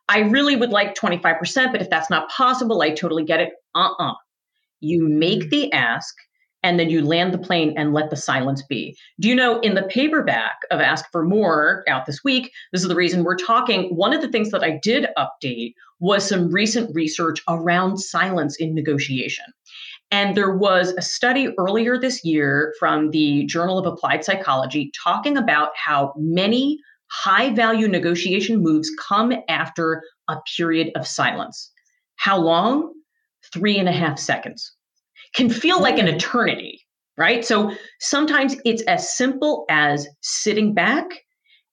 I 0.09 0.23
really 0.23 0.57
would 0.57 0.71
like 0.71 0.97
25%, 0.97 1.71
but 1.71 1.81
if 1.81 1.89
that's 1.89 2.11
not 2.11 2.29
possible, 2.31 2.83
I 2.83 2.91
totally 2.91 3.25
get 3.25 3.39
it. 3.39 3.51
Uh 3.73 3.91
uh-uh. 3.91 4.11
uh 4.11 4.15
You 4.81 5.09
make 5.09 5.45
mm. 5.45 5.51
the 5.51 5.73
ask 5.73 6.17
and 6.63 6.79
then 6.79 6.91
you 6.91 7.05
land 7.05 7.33
the 7.33 7.39
plane 7.39 7.75
and 7.77 7.93
let 7.93 8.11
the 8.11 8.17
silence 8.17 8.63
be. 8.63 8.97
Do 9.19 9.29
you 9.29 9.35
know 9.35 9.61
in 9.61 9.75
the 9.75 9.83
paperback 9.83 10.61
of 10.71 10.81
Ask 10.81 11.07
for 11.11 11.25
More 11.25 11.85
out 11.89 12.07
this 12.07 12.23
week, 12.23 12.53
this 12.73 12.83
is 12.83 12.89
the 12.89 12.95
reason 12.95 13.25
we're 13.25 13.37
talking. 13.37 13.95
One 13.95 14.13
of 14.13 14.21
the 14.21 14.29
things 14.29 14.51
that 14.51 14.63
I 14.63 14.79
did 14.83 15.07
update 15.17 15.75
was 16.01 16.27
some 16.27 16.51
recent 16.51 16.95
research 16.95 17.43
around 17.49 17.99
silence 17.99 18.57
in 18.57 18.75
negotiation. 18.75 19.45
And 20.11 20.37
there 20.37 20.57
was 20.57 20.93
a 20.93 21.03
study 21.03 21.55
earlier 21.59 21.99
this 21.99 22.25
year 22.25 22.75
from 22.79 23.11
the 23.11 23.47
Journal 23.47 23.79
of 23.79 23.87
Applied 23.87 24.25
Psychology 24.25 24.91
talking 25.03 25.37
about 25.37 25.71
how 25.77 26.13
many 26.17 26.79
high 27.11 27.53
value 27.55 27.89
negotiation 27.89 28.63
moves 28.63 28.91
come 29.01 29.33
after 29.49 30.03
a 30.29 30.37
period 30.57 30.91
of 30.97 31.07
silence. 31.07 31.71
How 32.17 32.39
long? 32.39 32.93
Three 33.53 33.79
and 33.79 33.89
a 33.89 33.93
half 33.93 34.19
seconds 34.19 34.73
can 35.35 35.49
feel 35.51 35.81
like 35.81 35.99
an 35.99 36.09
eternity, 36.09 36.81
right? 37.17 37.45
So 37.45 37.73
sometimes 38.01 38.57
it's 38.65 38.83
as 38.83 39.17
simple 39.17 39.65
as 39.69 40.09
sitting 40.21 40.75
back 40.75 41.07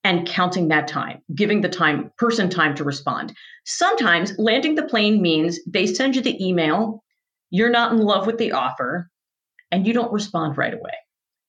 and 0.03 0.27
counting 0.27 0.67
that 0.69 0.87
time, 0.87 1.21
giving 1.35 1.61
the 1.61 1.69
time 1.69 2.11
person 2.17 2.49
time 2.49 2.75
to 2.75 2.83
respond. 2.83 3.33
Sometimes 3.65 4.37
landing 4.37 4.75
the 4.75 4.83
plane 4.83 5.21
means 5.21 5.59
they 5.67 5.85
send 5.85 6.15
you 6.15 6.21
the 6.21 6.41
email, 6.45 7.03
you're 7.49 7.69
not 7.69 7.91
in 7.91 7.97
love 7.99 8.27
with 8.27 8.37
the 8.37 8.51
offer, 8.51 9.09
and 9.71 9.85
you 9.85 9.93
don't 9.93 10.13
respond 10.13 10.57
right 10.57 10.73
away. 10.73 10.93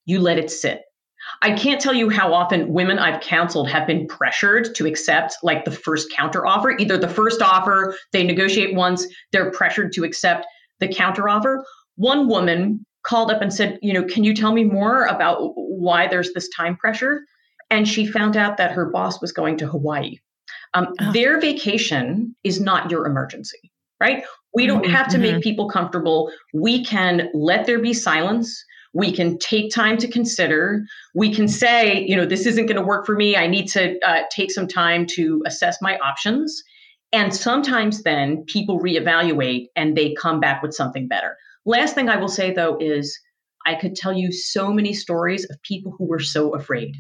You 0.07 0.21
let 0.21 0.39
it 0.39 0.51
sit. 0.51 0.83
I 1.43 1.53
can't 1.53 1.81
tell 1.81 1.95
you 1.95 2.09
how 2.09 2.33
often 2.33 2.73
women 2.73 2.99
I've 2.99 3.21
counseled 3.21 3.69
have 3.71 3.87
been 3.87 4.07
pressured 4.07 4.75
to 4.77 4.87
accept 4.87 5.37
like 5.43 5.65
the 5.65 5.71
first 5.71 6.11
counter 6.13 6.47
offer. 6.47 6.77
Either 6.79 6.97
the 6.97 7.09
first 7.09 7.43
offer, 7.43 7.97
they 8.13 8.25
negotiate 8.25 8.75
once, 8.75 9.07
they're 9.33 9.51
pressured 9.51 9.93
to 9.95 10.05
accept 10.05 10.47
the 10.81 10.89
counter 10.89 11.29
offer, 11.29 11.65
one 11.99 12.29
woman 12.29 12.87
called 13.05 13.31
up 13.31 13.43
and 13.43 13.53
said, 13.53 13.79
you 13.83 13.93
know, 13.93 14.05
can 14.05 14.25
you 14.25 14.35
tell 14.35 14.53
me 14.53 14.65
more 14.65 15.05
about 15.05 15.53
why 15.57 16.07
there's 16.07 16.33
this 16.33 16.49
time 16.49 16.77
pressure? 16.77 17.23
And 17.71 17.87
she 17.87 18.07
found 18.07 18.37
out 18.37 18.57
that 18.57 18.73
her 18.73 18.87
boss 18.87 19.21
was 19.21 19.33
going 19.33 19.59
to 19.59 19.67
Hawaii. 19.67 20.19
Um, 20.75 20.89
oh. 21.01 21.13
Their 21.13 21.41
vacation 21.41 22.35
is 22.45 22.61
not 22.61 22.91
your 22.91 23.07
emergency, 23.07 23.73
right? 24.01 24.25
We 24.55 24.67
don't 24.67 24.83
mm-hmm. 24.83 24.95
have 24.95 25.09
to 25.09 25.19
make 25.19 25.43
people 25.43 25.69
comfortable. 25.69 26.33
We 26.55 26.85
can 26.85 27.29
let 27.35 27.67
there 27.67 27.81
be 27.81 27.93
silence. 27.93 28.65
We 28.95 29.13
can 29.13 29.39
take 29.39 29.73
time 29.73 29.99
to 29.99 30.09
consider. 30.09 30.85
We 31.15 31.35
can 31.35 31.49
say, 31.49 32.05
you 32.07 32.17
know, 32.17 32.27
this 32.27 32.47
isn't 32.47 32.67
going 32.67 32.81
to 32.81 32.87
work 32.87 33.07
for 33.07 33.15
me. 33.15 33.37
I 33.37 33.47
need 33.47 33.69
to 33.69 33.99
uh, 34.01 34.23
take 34.31 34.51
some 34.51 34.67
time 34.67 35.05
to 35.15 35.43
assess 35.47 35.79
my 35.83 35.99
options. 35.99 36.63
And 37.13 37.35
sometimes 37.35 38.03
then 38.03 38.45
people 38.47 38.81
reevaluate 38.81 39.67
and 39.77 39.97
they 39.97 40.15
come 40.15 40.41
back 40.41 40.63
with 40.63 40.75
something 40.75 41.09
better. 41.09 41.37
Last 41.69 41.95
thing 41.95 42.09
I 42.09 42.17
will 42.17 42.31
say 42.31 42.51
though 42.51 42.79
is 42.81 43.21
I 43.67 43.75
could 43.75 43.95
tell 43.95 44.15
you 44.15 44.33
so 44.33 44.73
many 44.73 44.95
stories 44.95 45.45
of 45.51 45.63
people 45.63 45.95
who 45.99 46.07
were 46.07 46.19
so 46.19 46.55
afraid. 46.55 46.97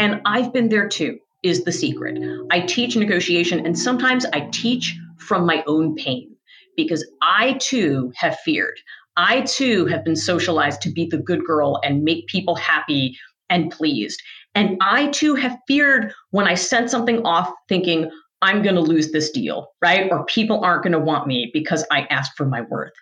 And 0.00 0.20
I've 0.26 0.52
been 0.52 0.70
there 0.70 0.88
too, 0.88 1.20
is 1.44 1.62
the 1.62 1.70
secret. 1.70 2.18
I 2.50 2.62
teach 2.62 2.96
negotiation 2.96 3.64
and 3.64 3.78
sometimes 3.78 4.26
I 4.32 4.48
teach 4.50 4.98
from 5.18 5.46
my 5.46 5.62
own 5.68 5.94
pain 5.94 6.34
because 6.76 7.08
I 7.22 7.52
too 7.60 8.10
have 8.16 8.40
feared. 8.40 8.74
I 9.16 9.42
too 9.42 9.86
have 9.86 10.04
been 10.04 10.16
socialized 10.16 10.82
to 10.82 10.90
be 10.90 11.06
the 11.06 11.18
good 11.18 11.44
girl 11.44 11.78
and 11.84 12.02
make 12.02 12.26
people 12.26 12.56
happy 12.56 13.16
and 13.50 13.70
pleased. 13.70 14.20
And 14.56 14.78
I 14.80 15.10
too 15.10 15.36
have 15.36 15.56
feared 15.68 16.12
when 16.32 16.48
I 16.48 16.54
sent 16.54 16.90
something 16.90 17.24
off 17.24 17.52
thinking, 17.68 18.10
I'm 18.42 18.62
going 18.62 18.74
to 18.74 18.80
lose 18.80 19.12
this 19.12 19.30
deal, 19.30 19.68
right? 19.80 20.10
Or 20.10 20.24
people 20.24 20.64
aren't 20.64 20.82
going 20.82 20.92
to 20.92 20.98
want 20.98 21.28
me 21.28 21.52
because 21.54 21.84
I 21.92 22.08
asked 22.10 22.32
for 22.36 22.46
my 22.46 22.62
worth. 22.62 22.92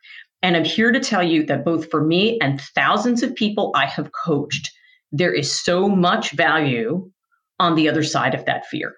And 0.42 0.56
I'm 0.56 0.64
here 0.64 0.90
to 0.92 1.00
tell 1.00 1.22
you 1.22 1.44
that 1.46 1.64
both 1.64 1.90
for 1.90 2.02
me 2.02 2.38
and 2.40 2.60
thousands 2.60 3.22
of 3.22 3.34
people 3.34 3.72
I 3.74 3.86
have 3.86 4.10
coached, 4.12 4.70
there 5.12 5.32
is 5.32 5.54
so 5.54 5.88
much 5.88 6.32
value 6.32 7.10
on 7.58 7.74
the 7.74 7.88
other 7.88 8.02
side 8.02 8.34
of 8.34 8.44
that 8.46 8.66
fear. 8.66 8.94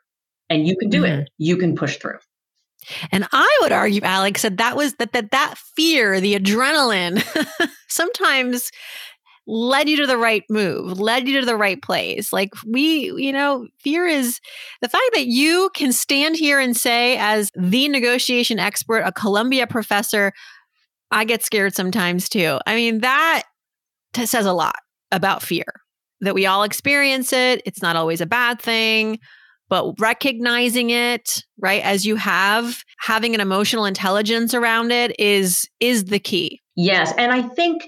And 0.48 0.66
you 0.66 0.76
can 0.76 0.88
do 0.88 1.02
mm-hmm. 1.02 1.22
it. 1.22 1.30
You 1.38 1.56
can 1.56 1.74
push 1.74 1.96
through. 1.96 2.18
And 3.10 3.26
I 3.32 3.58
would 3.62 3.72
argue, 3.72 4.02
Alex, 4.02 4.42
that 4.42 4.56
that 4.58 4.76
was 4.76 4.94
that 4.94 5.12
that 5.12 5.30
that 5.30 5.56
fear, 5.76 6.20
the 6.20 6.34
adrenaline, 6.34 7.22
sometimes 7.88 8.70
led 9.46 9.88
you 9.88 9.96
to 9.96 10.06
the 10.06 10.16
right 10.16 10.44
move, 10.48 11.00
led 11.00 11.28
you 11.28 11.40
to 11.40 11.46
the 11.46 11.56
right 11.56 11.80
place. 11.82 12.32
Like 12.32 12.50
we, 12.66 13.12
you 13.16 13.32
know, 13.32 13.66
fear 13.78 14.06
is 14.06 14.40
the 14.80 14.88
fact 14.88 15.10
that 15.14 15.26
you 15.26 15.70
can 15.74 15.92
stand 15.92 16.36
here 16.36 16.60
and 16.60 16.76
say, 16.76 17.16
as 17.18 17.50
the 17.56 17.88
negotiation 17.88 18.58
expert, 18.58 19.00
a 19.00 19.12
Columbia 19.12 19.66
professor, 19.66 20.32
I 21.12 21.24
get 21.24 21.44
scared 21.44 21.74
sometimes 21.74 22.28
too. 22.28 22.58
I 22.66 22.74
mean, 22.74 23.00
that 23.00 23.44
t- 24.12 24.26
says 24.26 24.46
a 24.46 24.52
lot 24.52 24.76
about 25.10 25.42
fear 25.42 25.64
that 26.22 26.34
we 26.34 26.46
all 26.46 26.62
experience 26.62 27.32
it. 27.32 27.62
It's 27.66 27.82
not 27.82 27.96
always 27.96 28.20
a 28.20 28.26
bad 28.26 28.60
thing 28.60 29.18
but 29.72 29.98
recognizing 29.98 30.90
it 30.90 31.42
right 31.58 31.82
as 31.82 32.04
you 32.04 32.14
have 32.14 32.82
having 32.98 33.34
an 33.34 33.40
emotional 33.40 33.86
intelligence 33.86 34.52
around 34.52 34.92
it 34.92 35.18
is 35.18 35.66
is 35.80 36.04
the 36.04 36.18
key. 36.18 36.60
Yes 36.76 37.14
and 37.16 37.32
i 37.32 37.40
think 37.40 37.86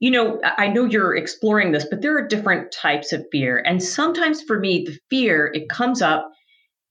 you 0.00 0.10
know 0.10 0.40
i 0.56 0.68
know 0.68 0.86
you're 0.86 1.14
exploring 1.14 1.72
this 1.72 1.84
but 1.84 2.00
there 2.00 2.16
are 2.16 2.26
different 2.26 2.72
types 2.72 3.12
of 3.12 3.26
fear 3.30 3.62
and 3.66 3.82
sometimes 3.82 4.40
for 4.42 4.58
me 4.58 4.84
the 4.86 4.98
fear 5.10 5.50
it 5.52 5.68
comes 5.68 6.00
up 6.00 6.30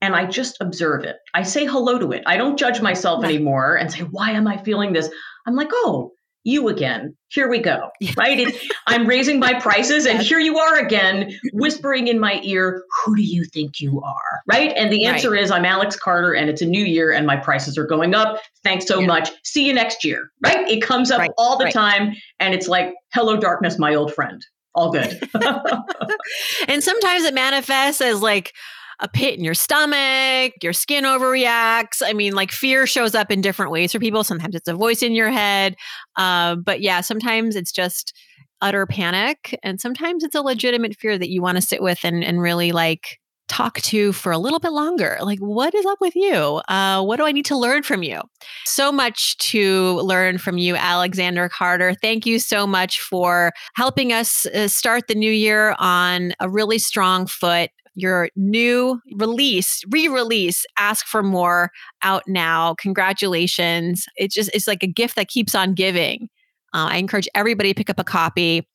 and 0.01 0.15
i 0.15 0.23
just 0.23 0.57
observe 0.61 1.03
it. 1.03 1.15
I 1.33 1.41
say 1.41 1.65
hello 1.65 1.97
to 1.97 2.11
it. 2.11 2.21
I 2.27 2.37
don't 2.37 2.59
judge 2.59 2.79
myself 2.79 3.25
anymore 3.25 3.75
and 3.75 3.91
say 3.91 4.01
why 4.01 4.31
am 4.31 4.47
i 4.47 4.57
feeling 4.57 4.93
this 4.93 5.09
i'm 5.47 5.55
like 5.55 5.69
oh 5.71 6.11
you 6.47 6.69
again. 6.69 7.13
Here 7.27 7.49
we 7.49 7.59
go. 7.59 7.89
Right? 8.15 8.39
It, 8.39 8.55
I'm 8.87 9.05
raising 9.05 9.37
my 9.37 9.59
prices, 9.59 10.05
and 10.05 10.21
here 10.21 10.39
you 10.39 10.57
are 10.57 10.77
again, 10.77 11.37
whispering 11.51 12.07
in 12.07 12.21
my 12.21 12.39
ear, 12.41 12.83
Who 13.03 13.17
do 13.17 13.21
you 13.21 13.43
think 13.43 13.81
you 13.81 14.01
are? 14.01 14.41
Right? 14.47 14.71
And 14.77 14.91
the 14.91 15.05
answer 15.05 15.31
right. 15.31 15.43
is, 15.43 15.51
I'm 15.51 15.65
Alex 15.65 15.97
Carter, 15.97 16.33
and 16.33 16.49
it's 16.49 16.61
a 16.61 16.65
new 16.65 16.85
year, 16.85 17.11
and 17.11 17.27
my 17.27 17.35
prices 17.35 17.77
are 17.77 17.85
going 17.85 18.15
up. 18.15 18.39
Thanks 18.63 18.87
so 18.87 18.99
yeah. 18.99 19.07
much. 19.07 19.29
See 19.43 19.65
you 19.65 19.73
next 19.73 20.05
year. 20.05 20.31
Right? 20.41 20.65
It 20.69 20.81
comes 20.81 21.11
up 21.11 21.19
right. 21.19 21.31
all 21.37 21.57
the 21.57 21.65
right. 21.65 21.73
time, 21.73 22.15
and 22.39 22.53
it's 22.53 22.69
like, 22.69 22.93
Hello, 23.13 23.35
darkness, 23.35 23.77
my 23.77 23.93
old 23.93 24.13
friend. 24.13 24.41
All 24.73 24.89
good. 24.89 25.19
and 26.69 26.81
sometimes 26.81 27.25
it 27.25 27.33
manifests 27.33 27.99
as 27.99 28.21
like, 28.21 28.53
a 28.99 29.07
pit 29.07 29.37
in 29.37 29.43
your 29.43 29.53
stomach, 29.53 30.53
your 30.61 30.73
skin 30.73 31.03
overreacts. 31.03 32.01
I 32.03 32.13
mean, 32.13 32.33
like 32.33 32.51
fear 32.51 32.87
shows 32.87 33.13
up 33.15 33.31
in 33.31 33.41
different 33.41 33.71
ways 33.71 33.91
for 33.91 33.99
people. 33.99 34.23
Sometimes 34.23 34.55
it's 34.55 34.67
a 34.67 34.73
voice 34.73 35.03
in 35.03 35.13
your 35.13 35.29
head. 35.29 35.75
Uh, 36.15 36.55
but 36.55 36.81
yeah, 36.81 37.01
sometimes 37.01 37.55
it's 37.55 37.71
just 37.71 38.13
utter 38.61 38.85
panic. 38.87 39.57
And 39.63 39.79
sometimes 39.79 40.23
it's 40.23 40.35
a 40.35 40.41
legitimate 40.41 40.95
fear 40.95 41.17
that 41.17 41.29
you 41.29 41.41
want 41.41 41.57
to 41.57 41.61
sit 41.61 41.81
with 41.81 41.99
and, 42.03 42.23
and 42.23 42.41
really 42.41 42.71
like 42.71 43.19
talk 43.47 43.79
to 43.81 44.11
for 44.11 44.31
a 44.31 44.37
little 44.37 44.59
bit 44.59 44.71
longer. 44.71 45.17
Like, 45.21 45.39
what 45.39 45.73
is 45.73 45.85
up 45.85 45.99
with 46.01 46.15
you? 46.15 46.61
Uh, 46.67 47.01
what 47.03 47.17
do 47.17 47.25
I 47.25 47.31
need 47.31 47.45
to 47.45 47.57
learn 47.57 47.83
from 47.83 48.03
you? 48.03 48.21
So 48.65 48.91
much 48.91 49.37
to 49.37 50.01
learn 50.01 50.37
from 50.37 50.57
you, 50.57 50.75
Alexandra 50.75 51.49
Carter. 51.49 51.95
Thank 52.01 52.25
you 52.25 52.39
so 52.39 52.67
much 52.67 52.99
for 52.99 53.53
helping 53.75 54.11
us 54.11 54.45
uh, 54.47 54.67
start 54.67 55.07
the 55.07 55.15
new 55.15 55.31
year 55.31 55.75
on 55.79 56.33
a 56.39 56.49
really 56.49 56.77
strong 56.77 57.25
foot 57.25 57.69
your 57.97 58.29
new 58.35 59.01
release, 59.15 59.83
re-release, 59.89 60.65
Ask 60.77 61.05
for 61.07 61.23
More 61.23 61.71
out 62.03 62.23
now. 62.27 62.75
Congratulations. 62.75 64.05
It's 64.15 64.35
just 64.35 64.51
it's 64.53 64.67
like 64.67 64.83
a 64.83 64.87
gift 64.87 65.15
that 65.15 65.27
keeps 65.27 65.55
on 65.55 65.73
giving. 65.73 66.29
Uh, 66.73 66.87
I 66.91 66.97
encourage 66.97 67.27
everybody 67.33 67.73
to 67.73 67.75
pick 67.75 67.89
up 67.89 67.99
a 67.99 68.03
copy. 68.03 68.67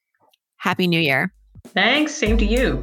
Happy 0.56 0.86
New 0.86 1.00
Year. 1.00 1.32
Thanks. 1.68 2.12
Same 2.12 2.36
to 2.38 2.44
you. 2.44 2.82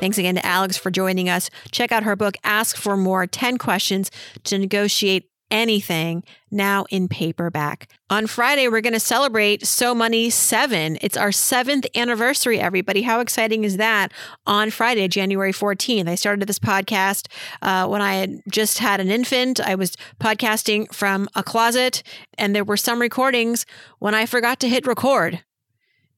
Thanks 0.00 0.18
again 0.18 0.34
to 0.34 0.44
Alex 0.44 0.76
for 0.76 0.90
joining 0.90 1.28
us. 1.28 1.48
Check 1.70 1.92
out 1.92 2.02
her 2.02 2.16
book, 2.16 2.34
Ask 2.42 2.76
for 2.76 2.96
More 2.96 3.26
10 3.26 3.56
Questions 3.56 4.10
to 4.44 4.58
Negotiate 4.58 5.31
anything 5.52 6.24
now 6.50 6.84
in 6.90 7.06
paperback. 7.06 7.88
On 8.10 8.26
Friday, 8.26 8.66
we're 8.66 8.80
going 8.80 8.92
to 8.94 9.00
celebrate 9.00 9.64
So 9.66 9.94
Money 9.94 10.30
7. 10.30 10.98
It's 11.00 11.16
our 11.16 11.30
seventh 11.30 11.86
anniversary, 11.94 12.58
everybody. 12.58 13.02
How 13.02 13.20
exciting 13.20 13.62
is 13.62 13.76
that? 13.76 14.12
On 14.46 14.70
Friday, 14.70 15.06
January 15.06 15.52
14th. 15.52 16.08
I 16.08 16.14
started 16.16 16.48
this 16.48 16.58
podcast 16.58 17.28
uh, 17.60 17.86
when 17.86 18.02
I 18.02 18.14
had 18.14 18.40
just 18.50 18.78
had 18.78 18.98
an 18.98 19.10
infant. 19.10 19.60
I 19.60 19.76
was 19.76 19.96
podcasting 20.18 20.92
from 20.92 21.28
a 21.36 21.42
closet, 21.42 22.02
and 22.38 22.56
there 22.56 22.64
were 22.64 22.76
some 22.76 23.00
recordings 23.00 23.66
when 23.98 24.14
I 24.14 24.26
forgot 24.26 24.58
to 24.60 24.68
hit 24.68 24.86
record 24.86 25.44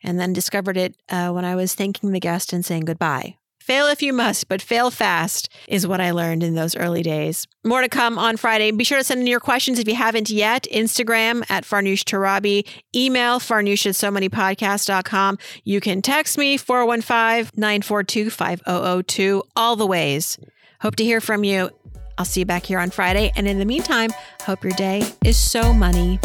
and 0.03 0.21
then 0.21 0.33
discovered 0.33 0.77
it 0.77 0.97
uh, 1.09 1.31
when 1.31 1.45
I 1.45 1.57
was 1.57 1.75
thanking 1.75 2.13
the 2.13 2.21
guest 2.21 2.53
and 2.53 2.65
saying 2.65 2.85
goodbye. 2.85 3.37
Fail 3.65 3.87
if 3.87 4.03
you 4.03 4.13
must, 4.13 4.47
but 4.51 4.61
fail 4.61 4.91
fast 4.91 5.49
is 5.69 5.87
what 5.87 5.99
I 5.99 6.11
learned 6.11 6.43
in 6.43 6.55
those 6.55 6.77
early 6.77 7.03
days. 7.03 7.47
More 7.65 7.81
to 7.81 7.89
come 7.89 8.19
on 8.19 8.37
Friday. 8.37 8.71
Be 8.73 8.85
sure 8.85 8.99
to 8.99 9.05
send 9.05 9.23
in 9.23 9.27
your 9.27 9.41
questions 9.41 9.79
if 9.79 9.89
you 9.89 9.95
haven't 9.95 10.29
yet. 10.29 10.67
Instagram 10.71 11.43
at 11.49 11.65
Farnoosh 11.65 12.03
Torabi, 12.05 12.69
email 12.95 13.41
farnoosh 13.41 13.87
at 13.87 13.97
so 13.97 14.11
money 14.11 14.29
podcast.com. 14.29 15.39
You 15.65 15.81
can 15.81 16.03
text 16.03 16.37
me 16.37 16.59
415 16.59 17.59
942 17.59 18.29
5002, 18.29 19.43
all 19.57 19.77
the 19.77 19.87
ways. 19.87 20.37
Hope 20.83 20.97
to 20.97 21.05
hear 21.05 21.23
from 21.23 21.43
you. 21.43 21.71
I'll 22.19 22.27
see 22.27 22.41
you 22.41 22.47
back 22.47 22.67
here 22.67 22.79
on 22.79 22.91
Friday. 22.91 23.33
And 23.35 23.49
in 23.49 23.59
the 23.61 23.65
meantime, 23.65 24.11
hope 24.43 24.63
your 24.63 24.75
day 24.75 25.11
is 25.25 25.39
so 25.39 25.73
money. 25.73 26.21